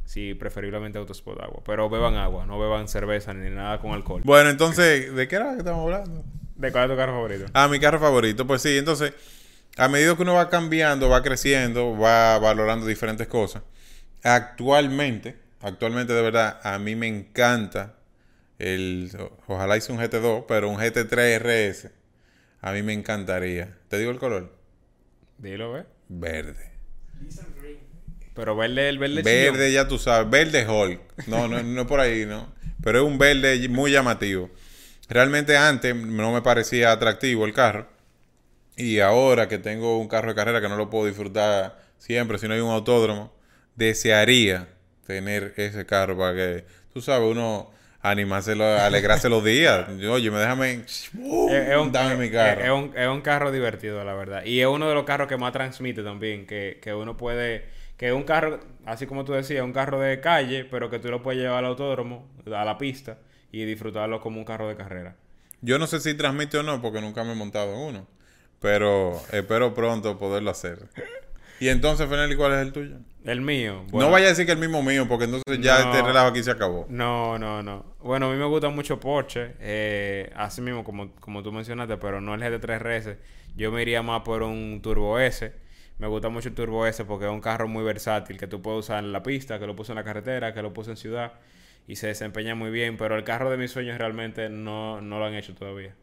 Sí, 0.04 0.34
preferiblemente 0.34 0.98
autospot 0.98 1.40
agua. 1.40 1.62
Pero 1.64 1.88
beban 1.88 2.16
agua, 2.16 2.44
no 2.44 2.58
beban 2.58 2.86
cerveza 2.86 3.32
ni 3.32 3.48
nada 3.48 3.78
con 3.78 3.92
alcohol. 3.92 4.20
Bueno, 4.24 4.50
entonces, 4.50 5.14
¿de 5.14 5.28
qué 5.28 5.36
era 5.36 5.52
que 5.52 5.58
estamos 5.58 5.84
hablando? 5.84 6.22
¿De 6.56 6.70
cuál 6.70 6.84
es 6.84 6.90
tu 6.90 6.96
carro 6.96 7.12
favorito? 7.12 7.46
Ah, 7.54 7.68
mi 7.68 7.80
carro 7.80 7.98
favorito. 7.98 8.46
Pues 8.46 8.60
sí, 8.60 8.76
entonces, 8.76 9.14
a 9.76 9.88
medida 9.88 10.14
que 10.14 10.22
uno 10.22 10.34
va 10.34 10.50
cambiando, 10.50 11.08
va 11.08 11.22
creciendo, 11.22 11.96
va 11.96 12.38
valorando 12.38 12.84
diferentes 12.84 13.26
cosas. 13.26 13.62
Actualmente, 14.22 15.36
actualmente 15.62 16.12
de 16.12 16.22
verdad, 16.22 16.60
a 16.62 16.78
mí 16.78 16.94
me 16.94 17.06
encanta 17.06 17.94
el, 18.58 19.10
ojalá 19.46 19.76
hice 19.76 19.92
un 19.92 19.98
GT2, 19.98 20.44
pero 20.46 20.68
un 20.68 20.76
GT3 20.76 21.38
RS. 21.38 21.90
A 22.60 22.72
mí 22.72 22.82
me 22.82 22.92
encantaría. 22.92 23.78
¿Te 23.88 23.98
digo 23.98 24.10
el 24.10 24.18
color? 24.18 24.61
Dilo, 25.42 25.72
ve. 25.72 25.84
Verde. 26.08 26.70
Pero 28.34 28.56
verde, 28.56 28.88
el 28.88 28.98
verde 28.98 29.22
Verde, 29.22 29.72
ya 29.72 29.88
tú 29.88 29.98
sabes, 29.98 30.30
verde 30.30 30.66
Hulk. 30.66 31.26
No, 31.26 31.48
no, 31.48 31.62
no 31.62 31.86
por 31.86 31.98
ahí, 31.98 32.24
no. 32.24 32.54
Pero 32.82 33.00
es 33.00 33.04
un 33.04 33.18
verde 33.18 33.68
muy 33.68 33.90
llamativo. 33.90 34.50
Realmente 35.08 35.56
antes 35.56 35.94
no 35.94 36.32
me 36.32 36.42
parecía 36.42 36.92
atractivo 36.92 37.44
el 37.44 37.52
carro. 37.52 37.88
Y 38.76 39.00
ahora 39.00 39.48
que 39.48 39.58
tengo 39.58 39.98
un 39.98 40.08
carro 40.08 40.28
de 40.28 40.34
carrera 40.36 40.60
que 40.60 40.68
no 40.68 40.76
lo 40.76 40.88
puedo 40.88 41.06
disfrutar 41.06 41.82
siempre, 41.98 42.38
si 42.38 42.46
no 42.46 42.54
hay 42.54 42.60
un 42.60 42.70
autódromo, 42.70 43.34
desearía 43.74 44.68
tener 45.06 45.54
ese 45.56 45.84
carro 45.84 46.16
para 46.16 46.34
que, 46.34 46.64
tú 46.92 47.02
sabes, 47.02 47.28
uno 47.28 47.70
animárselo, 48.02 48.64
alegrarse 48.64 49.28
los 49.28 49.44
días. 49.44 49.88
Oye, 49.88 50.30
me 50.30 50.38
déjame, 50.38 50.72
Es, 50.72 51.10
es 51.14 51.76
un, 51.76 51.92
dame 51.92 52.16
mi 52.16 52.26
es- 52.26 52.32
carro. 52.32 52.60
Es, 52.62 52.70
un, 52.70 52.96
es 52.96 53.08
un 53.08 53.20
carro 53.20 53.50
divertido, 53.52 54.04
la 54.04 54.14
verdad. 54.14 54.44
Y 54.44 54.60
es 54.60 54.66
uno 54.66 54.88
de 54.88 54.94
los 54.94 55.04
carros 55.04 55.28
que 55.28 55.36
más 55.36 55.52
transmite 55.52 56.02
también. 56.02 56.46
Que, 56.46 56.78
que 56.82 56.92
uno 56.94 57.16
puede. 57.16 57.64
Que 57.96 58.08
es 58.08 58.12
un 58.14 58.24
carro, 58.24 58.58
así 58.84 59.06
como 59.06 59.24
tú 59.24 59.32
decías, 59.32 59.62
un 59.62 59.72
carro 59.72 60.00
de 60.00 60.20
calle, 60.20 60.64
pero 60.64 60.90
que 60.90 60.98
tú 60.98 61.08
lo 61.08 61.22
puedes 61.22 61.40
llevar 61.40 61.58
al 61.58 61.66
autódromo, 61.66 62.28
a 62.46 62.64
la 62.64 62.76
pista, 62.76 63.18
y 63.52 63.64
disfrutarlo 63.64 64.20
como 64.20 64.38
un 64.38 64.44
carro 64.44 64.66
de 64.68 64.74
carrera. 64.74 65.14
Yo 65.60 65.78
no 65.78 65.86
sé 65.86 66.00
si 66.00 66.14
transmite 66.14 66.58
o 66.58 66.64
no, 66.64 66.82
porque 66.82 67.00
nunca 67.00 67.22
me 67.22 67.32
he 67.32 67.36
montado 67.36 67.78
uno. 67.78 68.08
Pero 68.58 69.20
espero 69.30 69.74
pronto 69.74 70.18
poderlo 70.18 70.50
hacer. 70.50 70.78
Y 71.62 71.68
entonces, 71.68 72.08
Fenelli, 72.08 72.34
¿cuál 72.34 72.54
es 72.54 72.58
el 72.58 72.72
tuyo? 72.72 72.96
El 73.24 73.40
mío. 73.40 73.84
no 73.92 74.10
vaya 74.10 74.26
a 74.26 74.28
decir 74.30 74.46
que 74.46 74.50
el 74.52 74.58
mismo 74.58 74.82
mío, 74.82 75.06
porque 75.06 75.26
entonces 75.26 75.60
ya 75.60 75.84
No. 75.84 75.90
este 75.92 76.02
relajo 76.02 76.26
aquí 76.30 76.42
se 76.42 76.50
acabó. 76.50 76.86
No, 76.88 77.38
no, 77.38 77.62
no. 77.62 77.94
Bueno, 78.00 78.26
a 78.28 78.32
mí 78.32 78.36
me 78.36 78.46
gusta 78.46 78.68
mucho 78.68 78.98
Porsche, 78.98 79.54
eh, 79.60 80.32
así 80.34 80.60
mismo 80.60 80.82
como, 80.82 81.12
como 81.20 81.40
tú 81.44 81.52
mencionaste, 81.52 81.98
pero 81.98 82.20
no 82.20 82.34
el 82.34 82.40
GT3 82.42 82.78
RS. 82.80 83.16
Yo 83.54 83.70
me 83.70 83.80
iría 83.82 84.02
más 84.02 84.22
por 84.22 84.42
un 84.42 84.80
Turbo 84.82 85.20
S. 85.20 85.52
Me 85.98 86.08
gusta 86.08 86.30
mucho 86.30 86.48
el 86.48 86.54
Turbo 86.56 86.84
S 86.84 87.04
porque 87.04 87.26
es 87.26 87.30
un 87.30 87.40
carro 87.40 87.68
muy 87.68 87.84
versátil 87.84 88.38
que 88.38 88.48
tú 88.48 88.60
puedes 88.60 88.80
usar 88.80 89.04
en 89.04 89.12
la 89.12 89.22
pista, 89.22 89.60
que 89.60 89.68
lo 89.68 89.76
puse 89.76 89.92
en 89.92 89.96
la 89.96 90.02
carretera, 90.04 90.52
que 90.52 90.62
lo 90.62 90.72
puse 90.72 90.90
en 90.90 90.96
ciudad 90.96 91.34
y 91.86 91.94
se 91.94 92.08
desempeña 92.08 92.56
muy 92.56 92.70
bien. 92.72 92.96
Pero 92.96 93.16
el 93.16 93.22
carro 93.22 93.50
de 93.50 93.56
mis 93.56 93.70
sueños 93.70 93.98
realmente 93.98 94.48
no, 94.48 95.00
no 95.00 95.20
lo 95.20 95.26
han 95.26 95.34
hecho 95.34 95.54
todavía. 95.54 95.94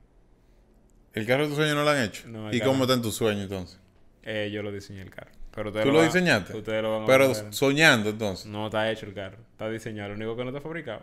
¿El 1.13 1.25
carro 1.25 1.43
de 1.43 1.49
tu 1.49 1.55
sueño 1.55 1.75
no 1.75 1.83
lo 1.83 1.89
han 1.89 2.01
hecho? 2.01 2.29
No, 2.29 2.53
¿Y 2.53 2.59
carro- 2.59 2.71
cómo 2.71 2.83
está 2.85 2.93
en 2.93 3.01
tu 3.01 3.11
sueño 3.11 3.41
entonces? 3.41 3.77
Eh, 4.23 4.51
yo 4.53 4.61
lo 4.63 4.71
diseñé 4.71 5.01
el 5.01 5.09
carro. 5.09 5.31
Pero 5.63 5.83
¿Tú 5.83 5.91
lo 5.91 6.01
diseñaste? 6.03 6.55
Ustedes 6.57 6.81
lo 6.81 6.93
van 6.93 7.03
a 7.03 7.05
Pero 7.05 7.27
ver. 7.33 7.53
soñando 7.53 8.09
entonces. 8.11 8.45
No 8.45 8.65
está 8.67 8.89
hecho 8.91 9.05
el 9.05 9.13
carro. 9.13 9.37
Está 9.51 9.69
diseñado. 9.69 10.09
Lo 10.09 10.15
único 10.15 10.35
que 10.37 10.43
no 10.43 10.49
está 10.49 10.61
fabricado. 10.61 11.01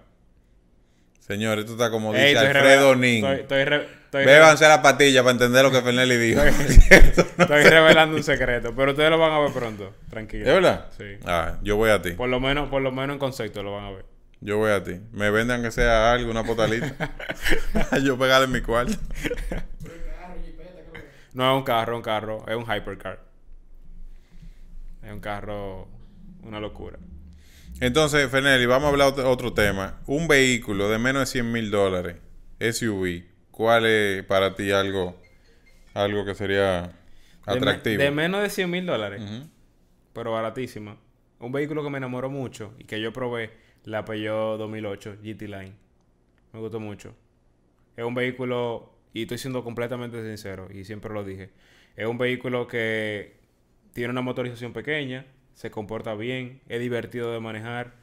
Señor, 1.20 1.58
esto 1.58 1.72
está 1.72 1.90
como 1.90 2.14
Ey, 2.14 2.20
dice 2.30 2.32
estoy 2.34 2.46
Alfredo 2.46 2.94
revela- 2.94 3.00
Nin. 3.00 3.24
Estoy, 3.24 3.40
estoy 3.40 3.64
re- 3.64 3.88
estoy 4.04 4.24
re- 4.24 4.32
Bébanse 4.32 4.68
la 4.68 4.80
patilla 4.80 5.22
para 5.22 5.32
entender 5.32 5.64
lo 5.64 5.72
que 5.72 5.82
Fernelli 5.82 6.16
dijo. 6.16 6.40
Estoy 7.38 7.62
revelando 7.64 8.16
un 8.16 8.22
secreto, 8.22 8.72
pero 8.76 8.92
ustedes 8.92 9.10
lo 9.10 9.18
van 9.18 9.32
a 9.32 9.40
ver 9.40 9.52
pronto, 9.52 9.92
tranquilo. 10.08 10.46
¿Es 10.46 10.54
verdad? 10.54 10.86
Sí. 10.96 11.04
Ah, 11.24 11.58
yo 11.62 11.76
voy 11.76 11.90
a 11.90 12.00
ti. 12.00 12.12
Por 12.12 12.28
lo 12.28 12.38
menos, 12.38 12.68
por 12.68 12.80
lo 12.80 12.92
menos 12.92 13.14
en 13.14 13.18
concepto 13.18 13.62
lo 13.64 13.72
van 13.74 13.84
a 13.86 13.90
ver. 13.90 14.04
Yo 14.40 14.58
voy 14.58 14.70
a 14.70 14.84
ti. 14.84 15.00
Me 15.12 15.30
vendan 15.30 15.62
que 15.62 15.72
sea 15.72 16.12
algo, 16.12 16.30
una 16.30 16.44
potalita. 16.44 16.94
yo 18.04 18.16
pegarle 18.16 18.44
en 18.46 18.52
mi 18.52 18.60
cuarto. 18.60 18.92
No 21.32 21.52
es 21.52 21.58
un 21.58 21.64
carro, 21.64 21.92
es 21.94 21.96
un 21.96 22.02
carro. 22.02 22.44
Es 22.46 22.54
un 22.56 22.62
hypercar. 22.64 23.18
Es 25.06 25.12
un 25.12 25.20
carro... 25.20 25.88
Una 26.42 26.60
locura. 26.60 26.98
Entonces, 27.80 28.30
Fernelli, 28.30 28.66
vamos 28.66 28.86
a 28.86 28.90
hablar 28.90 29.14
de 29.14 29.22
otro 29.22 29.52
tema. 29.52 30.00
Un 30.06 30.28
vehículo 30.28 30.88
de 30.88 30.98
menos 30.98 31.20
de 31.20 31.26
100 31.26 31.52
mil 31.52 31.70
dólares, 31.70 32.16
SUV, 32.60 33.24
¿cuál 33.50 33.84
es 33.86 34.22
para 34.24 34.54
ti 34.54 34.70
algo, 34.70 35.20
algo 35.92 36.24
que 36.24 36.34
sería 36.34 36.92
atractivo? 37.44 37.98
De, 37.98 38.04
de 38.04 38.10
menos 38.12 38.42
de 38.42 38.50
100 38.50 38.70
mil 38.70 38.86
dólares, 38.86 39.22
pero 40.12 40.32
baratísima. 40.32 40.96
Un 41.40 41.50
vehículo 41.50 41.82
que 41.82 41.90
me 41.90 41.98
enamoró 41.98 42.30
mucho 42.30 42.72
y 42.78 42.84
que 42.84 43.00
yo 43.00 43.12
probé, 43.12 43.50
la 43.84 44.04
Peugeot 44.04 44.58
2008 44.58 45.16
GT 45.22 45.42
Line. 45.42 45.72
Me 46.52 46.60
gustó 46.60 46.78
mucho. 46.78 47.14
Es 47.96 48.04
un 48.04 48.14
vehículo, 48.14 48.92
y 49.12 49.22
estoy 49.22 49.38
siendo 49.38 49.64
completamente 49.64 50.22
sincero, 50.22 50.68
y 50.72 50.84
siempre 50.84 51.12
lo 51.12 51.24
dije, 51.24 51.50
es 51.96 52.06
un 52.06 52.18
vehículo 52.18 52.68
que 52.68 53.36
tiene 53.96 54.10
una 54.10 54.20
motorización 54.20 54.74
pequeña, 54.74 55.24
se 55.54 55.70
comporta 55.70 56.14
bien, 56.14 56.60
es 56.68 56.80
divertido 56.80 57.32
de 57.32 57.40
manejar, 57.40 57.94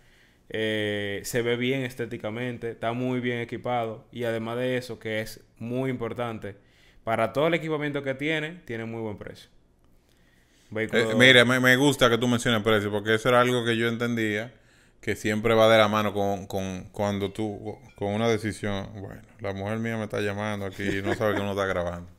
eh, 0.50 1.22
se 1.24 1.44
ve 1.44 1.56
bien 1.56 1.84
estéticamente, 1.84 2.72
está 2.72 2.94
muy 2.94 3.20
bien 3.20 3.38
equipado 3.38 4.04
y 4.12 4.24
además 4.24 4.58
de 4.58 4.78
eso, 4.78 4.98
que 4.98 5.22
es 5.22 5.42
muy 5.60 5.92
importante, 5.92 6.56
para 7.04 7.32
todo 7.32 7.46
el 7.46 7.54
equipamiento 7.54 8.02
que 8.02 8.16
tiene, 8.16 8.62
tiene 8.66 8.86
muy 8.86 9.02
buen 9.02 9.20
precio. 9.20 9.52
Vehículo... 10.72 11.12
Eh, 11.12 11.16
mira, 11.16 11.46
me, 11.46 11.60
me, 11.60 11.76
gusta 11.76 12.10
que 12.10 12.18
tú 12.18 12.28
menciones 12.28 12.64
precio, 12.64 12.90
porque 12.90 13.14
eso 13.14 13.30
era 13.30 13.42
algo 13.42 13.64
que 13.64 13.78
yo 13.78 13.88
entendía 13.88 14.52
que 15.00 15.16
siempre 15.16 15.54
va 15.54 15.72
de 15.72 15.78
la 15.78 15.88
mano 15.88 16.12
con, 16.12 16.48
con 16.48 16.86
cuando 16.92 17.32
tú, 17.32 17.78
con 17.96 18.14
una 18.14 18.28
decisión, 18.28 18.90
bueno, 18.96 19.22
la 19.42 19.54
mujer 19.54 19.78
mía 19.78 19.96
me 19.98 20.06
está 20.06 20.22
llamando 20.22 20.66
aquí 20.66 20.82
y 20.82 21.02
no 21.04 21.14
sabe 21.14 21.36
que 21.36 21.42
uno 21.42 21.52
está 21.52 21.68
grabando. 21.68 22.10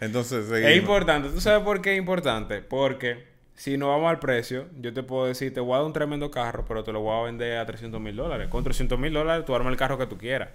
Entonces, 0.00 0.46
seguimos. 0.46 0.70
Es 0.70 0.76
importante, 0.76 1.28
¿tú 1.30 1.40
sabes 1.40 1.64
por 1.64 1.80
qué 1.80 1.92
es 1.92 1.98
importante? 1.98 2.60
Porque 2.60 3.24
si 3.54 3.76
no 3.76 3.88
vamos 3.88 4.10
al 4.10 4.18
precio, 4.18 4.66
yo 4.80 4.92
te 4.92 5.02
puedo 5.02 5.26
decir, 5.26 5.54
te 5.54 5.60
voy 5.60 5.74
a 5.74 5.76
dar 5.78 5.86
un 5.86 5.92
tremendo 5.92 6.30
carro, 6.30 6.64
pero 6.66 6.82
te 6.82 6.92
lo 6.92 7.00
voy 7.00 7.20
a 7.20 7.24
vender 7.24 7.58
a 7.58 7.66
300 7.66 8.00
mil 8.00 8.16
dólares. 8.16 8.48
Con 8.48 8.64
300 8.64 8.98
mil 8.98 9.12
dólares 9.12 9.44
tú 9.44 9.54
armas 9.54 9.70
el 9.70 9.78
carro 9.78 9.98
que 9.98 10.06
tú 10.06 10.18
quieras. 10.18 10.50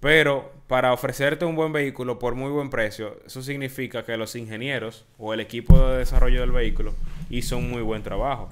Pero 0.00 0.50
para 0.66 0.94
ofrecerte 0.94 1.44
un 1.44 1.54
buen 1.54 1.72
vehículo 1.72 2.18
por 2.18 2.34
muy 2.34 2.50
buen 2.50 2.70
precio, 2.70 3.20
eso 3.26 3.42
significa 3.42 4.02
que 4.02 4.16
los 4.16 4.34
ingenieros 4.34 5.04
o 5.18 5.34
el 5.34 5.40
equipo 5.40 5.78
de 5.78 5.98
desarrollo 5.98 6.40
del 6.40 6.52
vehículo 6.52 6.94
hizo 7.28 7.58
un 7.58 7.70
muy 7.70 7.82
buen 7.82 8.02
trabajo. 8.02 8.48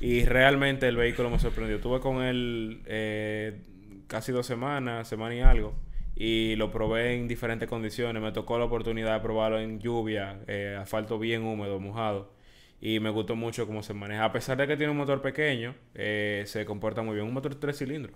Y 0.00 0.24
realmente 0.24 0.86
el 0.86 0.96
vehículo 0.96 1.28
me 1.28 1.40
sorprendió. 1.40 1.80
Tuve 1.80 1.98
con 1.98 2.22
él 2.22 2.82
eh, 2.86 3.58
casi 4.06 4.30
dos 4.30 4.46
semanas, 4.46 5.08
semana 5.08 5.34
y 5.34 5.40
algo. 5.40 5.74
Y 6.16 6.56
lo 6.56 6.72
probé 6.72 7.14
en 7.14 7.28
diferentes 7.28 7.68
condiciones. 7.68 8.22
Me 8.22 8.32
tocó 8.32 8.58
la 8.58 8.64
oportunidad 8.64 9.14
de 9.14 9.20
probarlo 9.20 9.60
en 9.60 9.78
lluvia, 9.78 10.40
eh, 10.48 10.76
asfalto 10.80 11.18
bien 11.18 11.44
húmedo, 11.44 11.78
mojado 11.78 12.34
y 12.80 13.00
me 13.00 13.10
gustó 13.10 13.36
mucho 13.36 13.66
cómo 13.66 13.82
se 13.82 13.94
maneja. 13.94 14.24
A 14.24 14.32
pesar 14.32 14.56
de 14.56 14.66
que 14.66 14.76
tiene 14.76 14.90
un 14.90 14.98
motor 14.98 15.22
pequeño, 15.22 15.74
eh, 15.94 16.44
se 16.46 16.64
comporta 16.64 17.02
muy 17.02 17.14
bien. 17.14 17.26
Un 17.26 17.32
motor 17.32 17.54
tres 17.54 17.78
cilindros. 17.78 18.14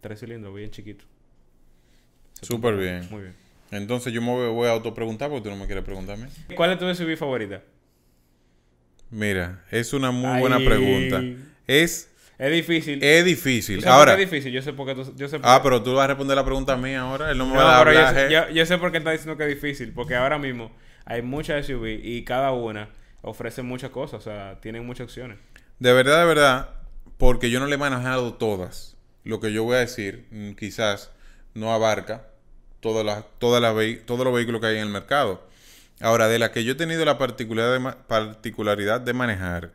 Tres 0.00 0.20
cilindros, 0.20 0.54
bien 0.54 0.70
chiquito. 0.70 1.04
Súper 2.40 2.76
bien. 2.76 3.06
Muy 3.10 3.22
bien. 3.22 3.34
Entonces 3.70 4.12
yo 4.12 4.22
me 4.22 4.48
voy 4.48 4.68
a 4.68 4.72
autopreguntar 4.72 5.28
porque 5.28 5.44
tú 5.44 5.50
no 5.50 5.56
me 5.56 5.66
quieres 5.66 5.84
preguntarme. 5.84 6.28
¿Cuál 6.56 6.72
es 6.72 6.78
tu 6.78 6.92
SUV 6.92 7.16
favorita? 7.16 7.62
Mira, 9.10 9.64
es 9.70 9.92
una 9.92 10.10
muy 10.10 10.40
buena 10.40 10.58
pregunta. 10.58 11.22
Es... 11.66 12.08
Es 12.40 12.50
difícil. 12.50 13.04
Es 13.04 13.24
difícil. 13.24 13.86
Ahora. 13.86 14.14
Es 14.14 14.18
difícil. 14.18 14.50
Yo 14.50 14.62
sé 14.62 14.72
por 14.72 14.86
qué 14.86 14.94
tú. 14.94 15.14
Yo 15.14 15.28
sé 15.28 15.38
ah, 15.42 15.60
pero 15.62 15.82
tú 15.82 15.94
vas 15.94 16.04
a 16.04 16.06
responder 16.08 16.36
la 16.36 16.44
pregunta 16.44 16.72
a 16.72 16.76
mí 16.78 16.94
ahora. 16.94 17.30
Él 17.30 17.38
no 17.38 17.46
me 17.46 17.56
va 17.56 17.76
a 17.76 17.80
hablar. 17.80 18.30
Yo, 18.30 18.46
yo, 18.46 18.50
yo, 18.50 18.66
sé 18.66 18.78
por 18.78 18.90
qué 18.90 18.98
está 18.98 19.10
diciendo 19.10 19.36
que 19.36 19.44
es 19.44 19.50
difícil. 19.50 19.92
Porque 19.92 20.16
ahora 20.16 20.38
mismo 20.38 20.72
hay 21.04 21.20
muchas 21.20 21.66
SUV 21.66 22.00
y 22.02 22.24
cada 22.24 22.52
una 22.52 22.88
ofrecen 23.22 23.66
muchas 23.66 23.90
cosas, 23.90 24.20
o 24.20 24.22
sea, 24.22 24.60
tienen 24.60 24.86
muchas 24.86 25.04
opciones. 25.04 25.38
De 25.78 25.92
verdad, 25.92 26.20
de 26.20 26.26
verdad, 26.26 26.70
porque 27.18 27.50
yo 27.50 27.60
no 27.60 27.66
le 27.66 27.74
he 27.74 27.78
manejado 27.78 28.34
todas. 28.34 28.96
Lo 29.24 29.40
que 29.40 29.52
yo 29.52 29.64
voy 29.64 29.76
a 29.76 29.80
decir, 29.80 30.26
mm, 30.30 30.52
quizás 30.52 31.10
no 31.54 31.72
abarca 31.72 32.28
todas 32.80 33.04
las, 33.04 33.24
todas 33.38 33.60
las 33.60 33.74
todos 34.06 34.24
los 34.24 34.34
vehículos 34.34 34.60
que 34.60 34.68
hay 34.68 34.76
en 34.76 34.82
el 34.82 34.88
mercado. 34.88 35.46
Ahora, 36.00 36.28
de 36.28 36.38
la 36.38 36.50
que 36.50 36.64
yo 36.64 36.72
he 36.72 36.76
tenido 36.76 37.04
la 37.04 37.18
particularidad 37.18 37.78
de, 37.78 38.02
particularidad 38.06 39.00
de 39.02 39.12
manejar, 39.12 39.72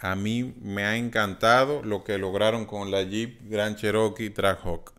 a 0.00 0.14
mí 0.14 0.54
me 0.60 0.84
ha 0.84 0.96
encantado 0.96 1.82
lo 1.82 2.04
que 2.04 2.18
lograron 2.18 2.66
con 2.66 2.90
la 2.90 3.02
Jeep 3.02 3.40
Grand 3.50 3.76
Cherokee 3.76 4.30
Trackhawk. 4.30 4.92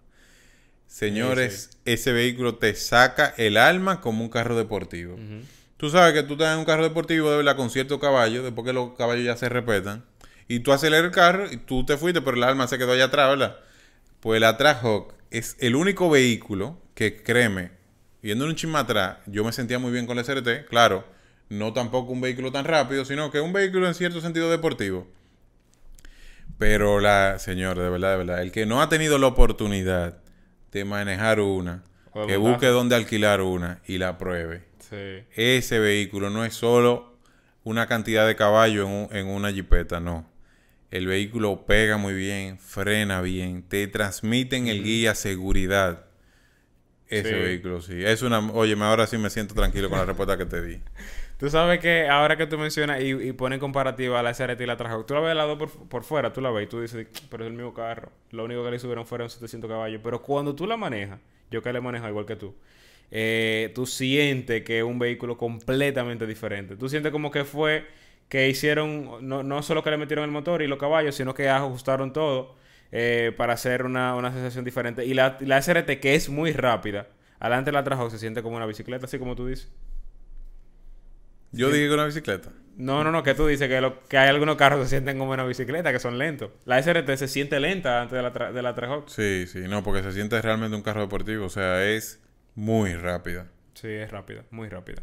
Señores, 0.88 1.70
ese 1.86 2.12
vehículo 2.12 2.56
te 2.56 2.74
saca 2.76 3.34
el 3.38 3.58
alma 3.58 4.02
como 4.02 4.24
un 4.24 4.30
carro 4.30 4.58
deportivo. 4.58 5.18
Tú 5.78 5.90
sabes 5.90 6.14
que 6.14 6.24
tú 6.24 6.34
estás 6.34 6.54
en 6.54 6.60
un 6.60 6.66
carro 6.66 6.84
deportivo 6.84 7.30
de 7.32 7.38
verdad 7.38 7.56
con 7.56 7.70
cierto 7.70 8.00
caballo, 8.00 8.44
después 8.44 8.66
que 8.66 8.74
los 8.74 8.98
caballos 8.98 9.24
ya 9.24 9.38
se 9.38 9.48
respetan, 9.48 10.04
y 10.48 10.60
tú 10.60 10.74
aceleras 10.74 11.06
el 11.06 11.12
carro 11.12 11.50
y 11.50 11.58
tú 11.58 11.86
te 11.86 11.96
fuiste, 11.96 12.22
pero 12.22 12.36
el 12.36 12.44
alma 12.44 12.68
se 12.68 12.78
quedó 12.78 12.92
allá 12.92 13.06
atrás, 13.06 13.30
¿verdad? 13.30 13.60
Pues 14.20 14.42
la 14.42 14.58
Trashawk 14.58 15.14
es 15.32 15.56
el 15.60 15.76
único 15.76 16.10
vehículo 16.10 16.82
que, 16.96 17.22
créeme, 17.24 17.72
yendo 18.22 18.46
un 18.46 18.56
chisme 18.56 18.80
atrás, 18.80 19.20
yo 19.28 19.46
me 19.46 19.54
sentía 19.54 19.80
muy 19.80 19.92
bien 19.92 20.06
con 20.06 20.18
la 20.18 20.24
SRT, 20.24 20.66
claro, 20.68 21.06
no 21.50 21.74
tampoco 21.74 22.12
un 22.12 22.22
vehículo 22.22 22.52
tan 22.52 22.66
rápido, 22.66 23.06
sino 23.06 23.32
que 23.32 23.42
un 23.42 23.54
vehículo 23.54 23.88
en 23.88 23.94
cierto 23.94 24.22
sentido 24.22 24.50
deportivo. 24.50 25.08
Pero 26.58 27.00
la, 27.00 27.40
señor, 27.40 27.78
de 27.78 27.90
verdad, 27.90 28.12
de 28.12 28.18
verdad, 28.18 28.42
el 28.42 28.52
que 28.52 28.66
no 28.66 28.82
ha 28.82 28.90
tenido 28.90 29.18
la 29.18 29.28
oportunidad 29.28 30.18
de 30.72 30.86
manejar 30.86 31.40
una, 31.40 31.84
que 32.28 32.38
busque 32.38 32.68
dónde 32.68 32.96
alquilar 32.96 33.42
una 33.42 33.82
y 33.88 33.98
la 33.98 34.18
pruebe 34.18 34.70
ese 35.36 35.80
vehículo 35.80 36.30
no 36.30 36.46
es 36.46 36.54
solo 36.54 37.18
una 37.64 37.88
cantidad 37.88 38.26
de 38.26 38.36
caballos 38.36 38.88
en, 39.12 39.28
una 39.28 39.52
jipeta, 39.52 40.00
no. 40.00 40.30
El 40.92 41.06
vehículo 41.06 41.66
pega 41.66 41.98
muy 41.98 42.14
bien, 42.14 42.58
frena 42.58 43.22
bien, 43.22 43.64
te 43.64 43.88
transmiten 43.88 44.68
el 44.68 44.84
guía 44.84 45.14
seguridad. 45.14 46.06
Ese 47.10 47.34
vehículo, 47.34 47.82
sí. 47.82 48.04
Es 48.04 48.22
una... 48.22 48.40
Oye, 48.52 48.76
ahora 48.80 49.08
sí 49.08 49.18
me 49.18 49.30
siento 49.30 49.56
tranquilo 49.56 49.90
con 49.90 49.98
la 49.98 50.06
respuesta 50.06 50.38
que 50.38 50.46
te 50.46 50.62
di. 50.62 50.80
Tú 51.40 51.50
sabes 51.50 51.80
que 51.80 52.08
ahora 52.10 52.36
que 52.36 52.48
tú 52.48 52.58
mencionas 52.58 53.02
y, 53.02 53.12
y 53.12 53.32
pones 53.32 53.60
comparativa 53.60 54.20
a 54.20 54.24
la 54.24 54.34
SRT 54.34 54.60
y 54.60 54.66
la 54.66 54.76
Trajau, 54.76 55.06
tú 55.06 55.14
la 55.14 55.22
ves 55.22 55.32
al 55.32 55.38
lado 55.38 55.58
por, 55.58 55.70
por, 55.70 56.04
fuera, 56.04 56.34
tú 56.34 56.42
la 56.42 56.52
ves 56.52 56.66
y 56.66 56.68
tú 56.68 56.82
dices, 56.82 57.08
pero 57.30 57.46
es 57.46 57.50
el 57.50 57.56
mismo 57.56 57.74
carro. 57.74 58.12
Lo 58.32 58.44
único 58.44 58.62
que 58.66 58.72
le 58.72 58.78
subieron 58.78 59.06
fueron 59.06 59.30
700 59.30 59.70
caballos. 59.70 60.02
Pero 60.04 60.22
cuando 60.22 60.54
tú 60.54 60.68
la 60.68 60.76
manejas, 60.76 61.22
yo 61.50 61.64
que 61.64 61.72
le 61.72 61.80
manejo 61.80 62.10
igual 62.10 62.26
que 62.26 62.36
tú, 62.36 62.54
eh, 63.10 63.72
tú 63.74 63.86
sientes 63.86 64.64
que 64.64 64.80
es 64.80 64.84
un 64.84 65.00
vehículo 65.00 65.38
completamente 65.38 66.28
diferente. 66.28 66.76
Tú 66.76 66.90
sientes 66.90 67.10
como 67.12 67.32
que 67.32 67.46
fue 67.46 67.86
que 68.28 68.50
hicieron, 68.50 69.28
no, 69.28 69.42
no 69.42 69.64
solo 69.64 69.82
que 69.82 69.92
le 69.92 69.98
metieron 69.98 70.26
el 70.26 70.32
motor 70.32 70.62
y 70.62 70.68
los 70.68 70.78
caballos, 70.78 71.16
sino 71.16 71.34
que 71.34 71.48
ajustaron 71.48 72.12
todo 72.12 72.56
eh, 72.92 73.34
para 73.38 73.54
hacer 73.54 73.86
una, 73.86 74.16
una, 74.16 74.32
sensación 74.32 74.66
diferente. 74.66 75.06
Y 75.06 75.14
la, 75.14 75.38
la 75.42 75.62
SRT, 75.62 76.00
que 76.00 76.16
es 76.16 76.30
muy 76.30 76.54
rápida, 76.54 77.08
adelante 77.40 77.72
la 77.72 77.84
trajo, 77.84 78.10
se 78.10 78.20
siente 78.20 78.42
como 78.42 78.58
una 78.58 78.66
bicicleta, 78.66 79.06
así 79.06 79.20
como 79.20 79.36
tú 79.36 79.48
dices. 79.48 79.72
Yo 81.52 81.70
dije 81.72 81.88
que 81.88 81.94
una 81.94 82.06
bicicleta. 82.06 82.52
No, 82.78 83.04
no, 83.04 83.12
no, 83.12 83.24
que 83.24 83.34
tú 83.34 83.48
dices 83.48 83.68
que, 83.68 83.82
lo, 83.82 84.04
que 84.04 84.18
hay 84.18 84.30
algunos 84.30 84.56
carros 84.56 84.80
que 84.80 84.86
se 84.86 84.90
sienten 84.92 85.18
como 85.18 85.32
una 85.32 85.44
bicicleta, 85.44 85.92
que 85.92 86.00
son 86.00 86.18
lentos. 86.18 86.52
La 86.66 86.82
SRT 86.82 87.18
se 87.18 87.28
siente 87.28 87.60
lenta 87.60 88.02
antes 88.02 88.16
de 88.16 88.22
la, 88.22 88.52
de 88.52 88.62
la 88.62 88.74
Trajawk. 88.74 89.10
Sí, 89.10 89.46
sí, 89.48 89.60
no, 89.68 89.84
porque 89.84 90.02
se 90.04 90.14
siente 90.14 90.42
realmente 90.42 90.78
un 90.78 90.84
carro 90.84 91.02
deportivo. 91.02 91.46
O 91.46 91.50
sea, 91.50 91.84
es 91.84 92.22
muy 92.56 92.94
rápida. 92.96 93.48
Sí, 93.74 93.88
es 93.88 94.10
rápida, 94.12 94.44
muy 94.52 94.70
rápida. 94.70 95.02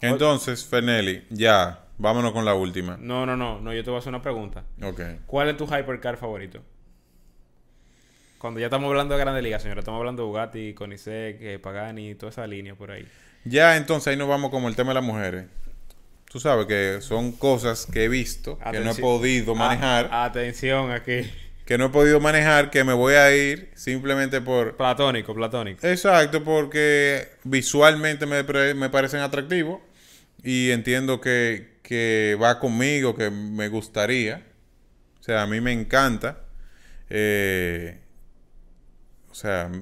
Entonces, 0.00 0.64
Fernelli, 0.64 1.24
ya, 1.30 1.86
vámonos 1.98 2.32
con 2.32 2.44
la 2.44 2.54
última. 2.54 2.96
No, 2.98 3.26
no, 3.26 3.36
no, 3.36 3.60
no, 3.60 3.72
yo 3.72 3.84
te 3.84 3.90
voy 3.90 3.98
a 3.98 4.00
hacer 4.00 4.10
una 4.10 4.22
pregunta. 4.22 4.64
Ok. 4.82 5.00
¿Cuál 5.26 5.50
es 5.50 5.56
tu 5.56 5.64
hypercar 5.64 6.16
favorito? 6.16 6.62
Cuando 8.42 8.58
ya 8.58 8.66
estamos 8.66 8.88
hablando 8.88 9.14
de 9.14 9.20
Grandes 9.20 9.44
Ligas, 9.44 9.62
señora, 9.62 9.82
estamos 9.82 10.00
hablando 10.00 10.24
de 10.24 10.26
Bugatti, 10.26 10.74
Koenigsegg, 10.74 11.36
eh, 11.40 11.58
Pagani, 11.60 12.16
toda 12.16 12.30
esa 12.30 12.44
línea 12.44 12.74
por 12.74 12.90
ahí. 12.90 13.06
Ya, 13.44 13.76
entonces 13.76 14.08
ahí 14.08 14.16
nos 14.16 14.26
vamos 14.26 14.50
como 14.50 14.68
el 14.68 14.74
tema 14.74 14.88
de 14.90 14.94
las 14.94 15.04
mujeres. 15.04 15.44
Tú 16.28 16.40
sabes 16.40 16.66
que 16.66 16.98
son 17.02 17.30
cosas 17.30 17.86
que 17.86 18.02
he 18.02 18.08
visto, 18.08 18.58
que 18.58 18.80
no 18.80 18.90
he 18.90 18.94
podido 18.96 19.54
manejar. 19.54 20.08
atención 20.10 20.90
aquí 20.90 21.30
que 21.64 21.78
no 21.78 21.84
he 21.84 21.88
podido 21.90 22.18
manejar, 22.18 22.70
que 22.70 22.82
me 22.82 22.92
voy 22.94 23.14
a 23.14 23.32
ir 23.32 23.70
simplemente 23.76 24.40
por... 24.40 24.76
Platónico, 24.76 25.32
platónico. 25.36 25.86
Exacto, 25.86 26.42
porque 26.42 27.28
visualmente 27.44 28.26
me, 28.26 28.42
me 28.74 28.90
parecen 28.90 29.20
atractivos 29.20 29.78
y 30.42 30.72
entiendo 30.72 31.20
que, 31.20 31.78
que, 31.84 32.36
va 32.42 32.58
conmigo, 32.58 33.14
que 33.14 33.30
me 33.30 33.68
gustaría. 33.68 34.42
O 35.20 35.22
sea, 35.22 35.42
a 35.42 35.46
mí 35.46 35.60
me 35.60 35.70
encanta. 35.70 36.40
Eh, 37.08 38.01
o 39.32 39.34
sea, 39.34 39.72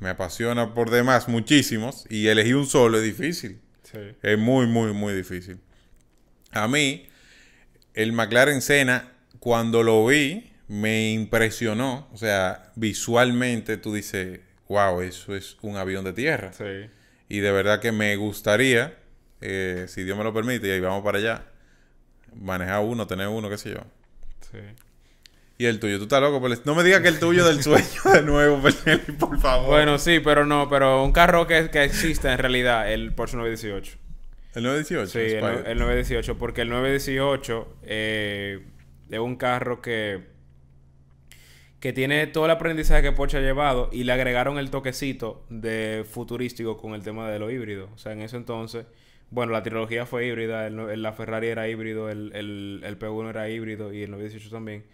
me 0.00 0.08
apasiona 0.08 0.74
por 0.74 0.90
demás 0.90 1.28
muchísimos 1.28 2.06
y 2.08 2.28
elegí 2.28 2.54
un 2.54 2.66
solo 2.66 2.98
es 2.98 3.04
difícil. 3.04 3.60
Sí. 3.82 3.98
Es 4.22 4.38
muy, 4.38 4.66
muy, 4.66 4.92
muy 4.94 5.14
difícil. 5.14 5.60
A 6.50 6.66
mí, 6.66 7.06
el 7.92 8.12
McLaren 8.12 8.62
Senna, 8.62 9.12
cuando 9.38 9.82
lo 9.82 10.06
vi, 10.06 10.50
me 10.66 11.10
impresionó. 11.12 12.08
O 12.12 12.16
sea, 12.16 12.72
visualmente 12.74 13.76
tú 13.76 13.92
dices, 13.92 14.40
wow, 14.68 15.02
eso 15.02 15.36
es 15.36 15.58
un 15.60 15.76
avión 15.76 16.04
de 16.04 16.14
tierra. 16.14 16.52
Sí. 16.54 16.90
Y 17.28 17.40
de 17.40 17.52
verdad 17.52 17.80
que 17.80 17.92
me 17.92 18.16
gustaría, 18.16 18.96
eh, 19.42 19.84
si 19.88 20.04
Dios 20.04 20.16
me 20.16 20.24
lo 20.24 20.32
permite, 20.32 20.74
y 20.74 20.80
vamos 20.80 21.04
para 21.04 21.18
allá, 21.18 21.44
manejar 22.34 22.82
uno, 22.82 23.06
tener 23.06 23.28
uno, 23.28 23.50
qué 23.50 23.58
sé 23.58 23.70
yo. 23.70 23.80
Sí. 24.50 24.58
Y 25.58 25.64
el 25.66 25.80
tuyo, 25.80 25.96
tú 25.96 26.02
estás 26.04 26.20
loco. 26.20 26.40
por 26.40 26.66
No 26.66 26.74
me 26.74 26.84
digas 26.84 27.00
que 27.00 27.08
el 27.08 27.18
tuyo 27.18 27.46
del 27.46 27.62
sueño 27.62 28.02
de 28.12 28.22
nuevo, 28.22 28.60
por 29.18 29.38
favor. 29.40 29.66
Bueno, 29.68 29.98
sí, 29.98 30.20
pero 30.20 30.44
no, 30.44 30.68
pero 30.68 31.02
un 31.02 31.12
carro 31.12 31.46
que, 31.46 31.70
que 31.70 31.82
existe 31.84 32.28
en 32.30 32.38
realidad, 32.38 32.92
el 32.92 33.12
Porsche 33.14 33.36
918. 33.38 33.96
el 34.54 34.62
918. 34.62 35.10
Sí, 35.10 35.18
el, 35.18 35.42
Spider. 35.44 35.70
el 35.70 35.78
918, 35.78 36.36
porque 36.38 36.60
el 36.62 36.68
918 36.68 37.68
eh, 37.84 38.66
es 39.10 39.18
un 39.18 39.36
carro 39.36 39.80
que, 39.80 40.24
que 41.80 41.92
tiene 41.92 42.26
todo 42.26 42.46
el 42.46 42.50
aprendizaje 42.50 43.02
que 43.02 43.12
Porsche 43.12 43.38
ha 43.38 43.40
llevado 43.40 43.90
y 43.92 44.04
le 44.04 44.12
agregaron 44.12 44.58
el 44.58 44.70
toquecito 44.70 45.44
de 45.50 46.04
futurístico 46.08 46.76
con 46.76 46.94
el 46.94 47.02
tema 47.02 47.30
de 47.30 47.38
lo 47.38 47.50
híbrido. 47.50 47.88
O 47.94 47.98
sea, 47.98 48.12
en 48.12 48.22
ese 48.22 48.36
entonces, 48.36 48.86
bueno, 49.30 49.52
la 49.52 49.62
trilogía 49.62 50.06
fue 50.06 50.26
híbrida, 50.26 50.66
el, 50.66 50.78
el- 50.78 51.02
la 51.02 51.12
Ferrari 51.12 51.48
era 51.48 51.68
híbrido, 51.68 52.08
el, 52.10 52.32
el, 52.34 52.80
el 52.84 52.98
P1 52.98 53.30
era 53.30 53.48
híbrido 53.48 53.92
y 53.92 54.02
el 54.02 54.10
918 54.10 54.50
también. 54.54 54.84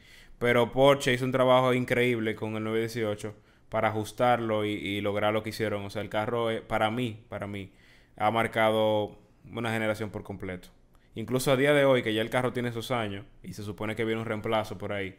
Pero 0.43 0.73
Porsche 0.73 1.13
hizo 1.13 1.25
un 1.25 1.31
trabajo 1.31 1.73
increíble 1.73 2.35
con 2.35 2.57
el 2.57 2.65
918 2.65 3.33
para 3.69 3.91
ajustarlo 3.91 4.65
y, 4.65 5.01
lograr 5.01 5.33
lo 5.33 5.45
que 5.45 5.51
hicieron. 5.51 5.85
O 5.85 5.91
sea, 5.91 6.03
el 6.03 6.09
carro, 6.09 6.51
eh, 6.51 6.61
para 6.63 6.91
mí, 6.91 7.25
para 7.29 7.47
mí, 7.47 7.71
ha 8.17 8.29
marcado 8.33 9.21
una 9.53 9.71
generación 9.71 10.11
por 10.11 10.25
completo. 10.25 10.69
Incluso 11.15 11.53
a 11.53 11.57
día 11.57 11.73
de 11.75 11.85
hoy, 11.85 12.03
que 12.03 12.13
ya 12.13 12.23
el 12.23 12.29
carro 12.31 12.53
tiene 12.53 12.73
sus 12.73 12.91
años 12.91 13.25
y 13.45 13.53
se 13.53 13.63
supone 13.63 13.95
que 13.95 14.05
viene 14.05 14.21
un 14.21 14.27
reemplazo 14.27 14.79
por 14.79 14.93
ahí, 14.93 15.17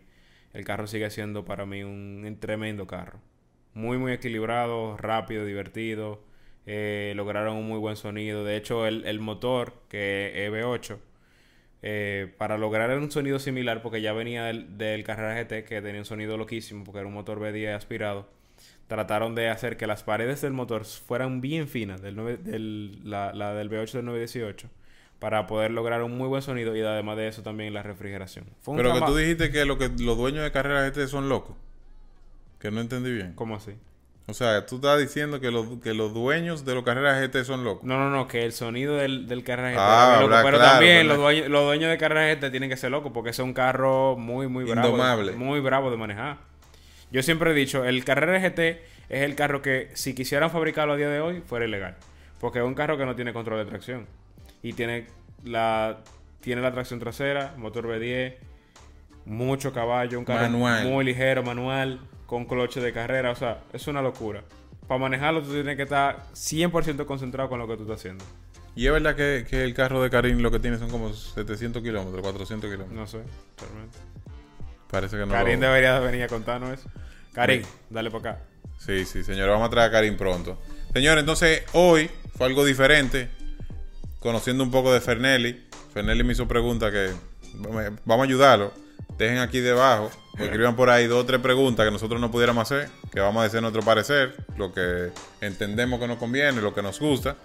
el 0.51 0.65
carro 0.65 0.87
sigue 0.87 1.09
siendo 1.09 1.45
para 1.45 1.65
mí 1.65 1.83
un 1.83 2.37
tremendo 2.41 2.85
carro. 2.85 3.21
Muy, 3.73 3.97
muy 3.97 4.11
equilibrado, 4.11 4.97
rápido, 4.97 5.45
divertido. 5.45 6.21
eh, 6.65 7.13
lograron 7.15 7.55
un 7.55 7.67
muy 7.69 7.79
buen 7.79 7.95
sonido. 7.95 8.43
De 8.43 8.57
hecho, 8.57 8.85
el, 8.87 9.05
el 9.05 9.21
motor, 9.21 9.73
que 9.87 10.45
es 10.45 10.51
V8, 10.51 10.97
eh, 11.83 12.33
para 12.37 12.57
lograr 12.57 12.97
un 12.97 13.11
sonido 13.11 13.37
similar, 13.39 13.81
porque 13.83 14.01
ya 14.01 14.13
venía 14.13 14.45
del, 14.45 14.77
del 14.77 15.03
Carrera 15.03 15.35
GT, 15.43 15.65
que 15.65 15.81
tenía 15.81 16.01
un 16.01 16.05
sonido 16.05 16.37
loquísimo, 16.37 16.83
porque 16.83 16.99
era 16.99 17.07
un 17.07 17.13
motor 17.13 17.39
V10 17.39 17.75
aspirado, 17.75 18.27
trataron 18.87 19.35
de 19.35 19.49
hacer 19.49 19.77
que 19.77 19.85
las 19.87 20.03
paredes 20.03 20.41
del 20.41 20.53
motor 20.53 20.85
fueran 20.85 21.41
bien 21.41 21.67
finas, 21.67 22.01
del, 22.01 22.15
del- 22.43 22.99
la, 23.09 23.33
la 23.33 23.53
del 23.53 23.69
V8 23.69 23.91
del 23.93 24.05
918, 24.05 24.69
para 25.19 25.45
poder 25.47 25.71
lograr 25.71 26.03
un 26.03 26.17
muy 26.17 26.27
buen 26.27 26.41
sonido 26.41 26.75
y 26.75 26.81
además 26.81 27.17
de 27.17 27.27
eso 27.27 27.43
también 27.43 27.73
la 27.73 27.83
refrigeración. 27.83 28.45
Fue 28.61 28.75
Pero 28.77 28.93
que 28.93 28.99
tú 29.01 29.15
dijiste 29.15 29.51
que, 29.51 29.65
lo 29.65 29.77
que 29.77 29.89
los 29.89 30.17
dueños 30.17 30.43
de 30.43 30.51
carreras 30.51 30.91
GT 30.91 31.07
son 31.07 31.29
locos. 31.29 31.55
Que 32.59 32.71
no 32.71 32.81
entendí 32.81 33.11
bien. 33.11 33.33
¿Cómo 33.35 33.55
así? 33.55 33.73
O 34.25 34.33
sea, 34.33 34.65
tú 34.65 34.75
estás 34.75 34.99
diciendo 34.99 35.41
que 35.41 35.51
los, 35.51 35.67
que 35.83 35.93
los 35.93 36.13
dueños 36.13 36.63
de 36.63 36.73
los 36.75 36.83
carreras 36.83 37.19
GT 37.21 37.43
son 37.43 37.65
locos. 37.65 37.83
No, 37.83 37.97
no, 37.97 38.09
no, 38.09 38.27
que 38.27 38.45
el 38.45 38.53
sonido 38.53 38.95
del, 38.95 39.27
del 39.27 39.43
Carrera 39.43 39.71
GT 39.71 39.77
Ah, 39.79 40.17
loco, 40.21 40.29
pero 40.43 40.57
claro, 40.57 40.59
también 40.59 41.07
los 41.09 41.17
dueños, 41.17 41.49
los 41.49 41.63
dueños 41.65 41.89
de 41.91 41.97
Carrera 41.97 42.33
GT 42.33 42.49
tienen 42.51 42.69
que 42.69 42.77
ser 42.77 42.91
locos 42.91 43.11
porque 43.13 43.31
es 43.31 43.39
un 43.39 43.53
carro 43.53 44.15
muy, 44.15 44.47
muy 44.47 44.63
bravo. 44.63 44.81
de- 44.87 44.93
Indomable. 44.93 45.31
muy 45.33 45.59
bravo 45.59 45.91
de 45.91 45.97
manejar. 45.97 46.37
Yo 47.11 47.21
siempre 47.21 47.51
he 47.51 47.53
dicho, 47.53 47.83
el 47.83 48.05
Carrera 48.05 48.39
GT 48.39 48.59
es 49.09 49.21
el 49.23 49.35
carro 49.35 49.61
que 49.61 49.89
si 49.93 50.15
quisieran 50.15 50.49
fabricarlo 50.49 50.93
a 50.93 50.95
día 50.97 51.09
de 51.09 51.19
hoy 51.19 51.41
fuera 51.45 51.65
ilegal. 51.65 51.97
Porque 52.39 52.59
es 52.59 52.65
un 52.65 52.75
carro 52.75 52.97
que 52.97 53.05
no 53.05 53.15
tiene 53.15 53.33
control 53.33 53.59
de 53.59 53.65
tracción. 53.69 54.07
Y 54.61 54.71
tiene 54.71 55.07
la, 55.43 55.97
tiene 56.39 56.61
la 56.61 56.71
tracción 56.71 56.99
trasera, 57.01 57.53
motor 57.57 57.85
V10, 57.87 58.35
mucho 59.25 59.73
caballo, 59.73 60.17
un 60.17 60.25
carro 60.25 60.43
Manual. 60.43 60.87
muy 60.87 61.03
ligero, 61.05 61.43
manual, 61.43 61.99
con 62.33 62.45
cloche 62.45 62.81
de 62.81 62.91
carrera. 62.91 63.29
O 63.31 63.35
sea, 63.35 63.59
es 63.73 63.87
una 63.87 64.01
locura. 64.01 64.43
Para 64.87 64.99
manejarlo 64.99 65.43
tú 65.43 65.51
tienes 65.53 65.77
que 65.77 65.83
estar 65.83 66.23
100% 66.33 67.05
concentrado 67.05 67.47
con 67.49 67.59
lo 67.59 67.67
que 67.67 67.75
tú 67.77 67.83
estás 67.83 67.97
haciendo. 67.99 68.25
Y 68.75 68.87
es 68.87 68.91
verdad 68.91 69.15
que, 69.15 69.45
que 69.47 69.63
el 69.63 69.73
carro 69.75 70.01
de 70.01 70.09
Karim 70.09 70.39
lo 70.39 70.49
que 70.49 70.59
tiene 70.59 70.79
son 70.79 70.89
como 70.89 71.13
700 71.13 71.83
kilómetros, 71.83 72.21
400 72.23 72.69
kilómetros. 72.71 72.97
No 72.99 73.05
sé, 73.07 73.19
realmente. 73.61 73.97
Parece 74.89 75.15
que 75.17 75.25
no. 75.27 75.31
Karim 75.31 75.59
lo- 75.59 75.67
debería 75.67 75.99
venir 75.99 76.23
a 76.23 76.27
contarnos 76.27 76.71
eso. 76.79 76.89
Karim, 77.33 77.61
Sí. 77.63 77.69
dale 77.91 78.09
para 78.11 78.31
acá. 78.31 78.43
Sí, 78.79 79.05
sí, 79.05 79.23
señor. 79.23 79.49
Vamos 79.49 79.67
a 79.67 79.69
traer 79.69 79.89
a 79.89 79.91
Karim 79.91 80.17
pronto. 80.17 80.59
Señor, 80.91 81.17
entonces 81.19 81.63
hoy 81.73 82.09
fue 82.35 82.47
algo 82.47 82.65
diferente. 82.65 83.29
Conociendo 84.19 84.63
un 84.63 84.71
poco 84.71 84.91
de 84.93 85.01
Fernelli. 85.01 85.65
Fernelli 85.93 86.23
me 86.23 86.33
hizo 86.33 86.47
preguntas 86.47 86.91
que 86.91 87.11
vamos 88.05 88.21
a 88.21 88.23
ayudarlo. 88.23 88.73
Dejen 89.17 89.37
aquí 89.37 89.59
debajo. 89.59 90.09
Escriban 90.37 90.75
por 90.75 90.89
ahí 90.89 91.07
dos 91.07 91.23
o 91.23 91.25
tres 91.25 91.39
preguntas 91.41 91.85
que 91.85 91.91
nosotros 91.91 92.19
no 92.19 92.31
pudiéramos 92.31 92.63
hacer. 92.63 92.89
Que 93.11 93.19
vamos 93.19 93.41
a 93.41 93.43
decir 93.43 93.61
nuestro 93.61 93.81
parecer. 93.83 94.35
Lo 94.57 94.73
que 94.73 95.11
entendemos 95.41 95.99
que 95.99 96.07
nos 96.07 96.17
conviene, 96.17 96.61
lo 96.61 96.73
que 96.73 96.81
nos 96.81 96.99
gusta. 96.99 97.35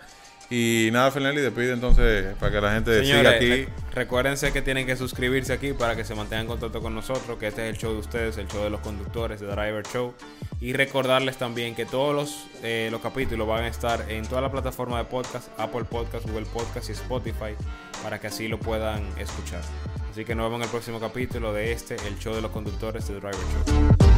Y 0.50 0.88
nada, 0.92 1.10
Fernelli, 1.10 1.42
despide 1.42 1.72
entonces 1.74 2.34
para 2.40 2.50
que 2.52 2.60
la 2.62 2.72
gente 2.72 3.04
siga 3.04 3.16
Señores, 3.18 3.34
aquí. 3.36 3.48
re- 3.48 3.68
recuérdense 3.92 4.50
que 4.50 4.62
tienen 4.62 4.86
que 4.86 4.96
suscribirse 4.96 5.52
aquí 5.52 5.74
para 5.74 5.94
que 5.94 6.04
se 6.06 6.14
mantengan 6.14 6.42
en 6.42 6.46
contacto 6.46 6.80
con 6.80 6.94
nosotros, 6.94 7.36
que 7.38 7.48
este 7.48 7.68
es 7.68 7.74
el 7.74 7.78
show 7.78 7.92
de 7.92 7.98
ustedes, 7.98 8.38
el 8.38 8.48
show 8.48 8.64
de 8.64 8.70
los 8.70 8.80
conductores, 8.80 9.40
de 9.40 9.46
Driver 9.46 9.84
Show. 9.92 10.14
Y 10.60 10.72
recordarles 10.72 11.36
también 11.36 11.74
que 11.74 11.84
todos 11.84 12.14
los, 12.14 12.46
eh, 12.62 12.88
los 12.90 13.02
capítulos 13.02 13.46
van 13.46 13.64
a 13.64 13.68
estar 13.68 14.10
en 14.10 14.26
toda 14.26 14.40
la 14.40 14.50
plataforma 14.50 14.96
de 14.98 15.04
podcast, 15.04 15.48
Apple 15.58 15.84
Podcast, 15.84 16.26
Google 16.26 16.46
Podcast 16.46 16.88
y 16.88 16.92
Spotify, 16.92 17.54
para 18.02 18.18
que 18.18 18.28
así 18.28 18.48
lo 18.48 18.58
puedan 18.58 19.06
escuchar. 19.18 19.60
Así 20.10 20.24
que 20.24 20.34
nos 20.34 20.46
vemos 20.46 20.60
en 20.60 20.64
el 20.64 20.70
próximo 20.70 20.98
capítulo 20.98 21.52
de 21.52 21.72
este, 21.72 21.94
el 22.08 22.18
show 22.18 22.34
de 22.34 22.40
los 22.40 22.50
conductores 22.52 23.06
de 23.06 23.14
Driver 23.20 23.34
Show. 23.34 24.17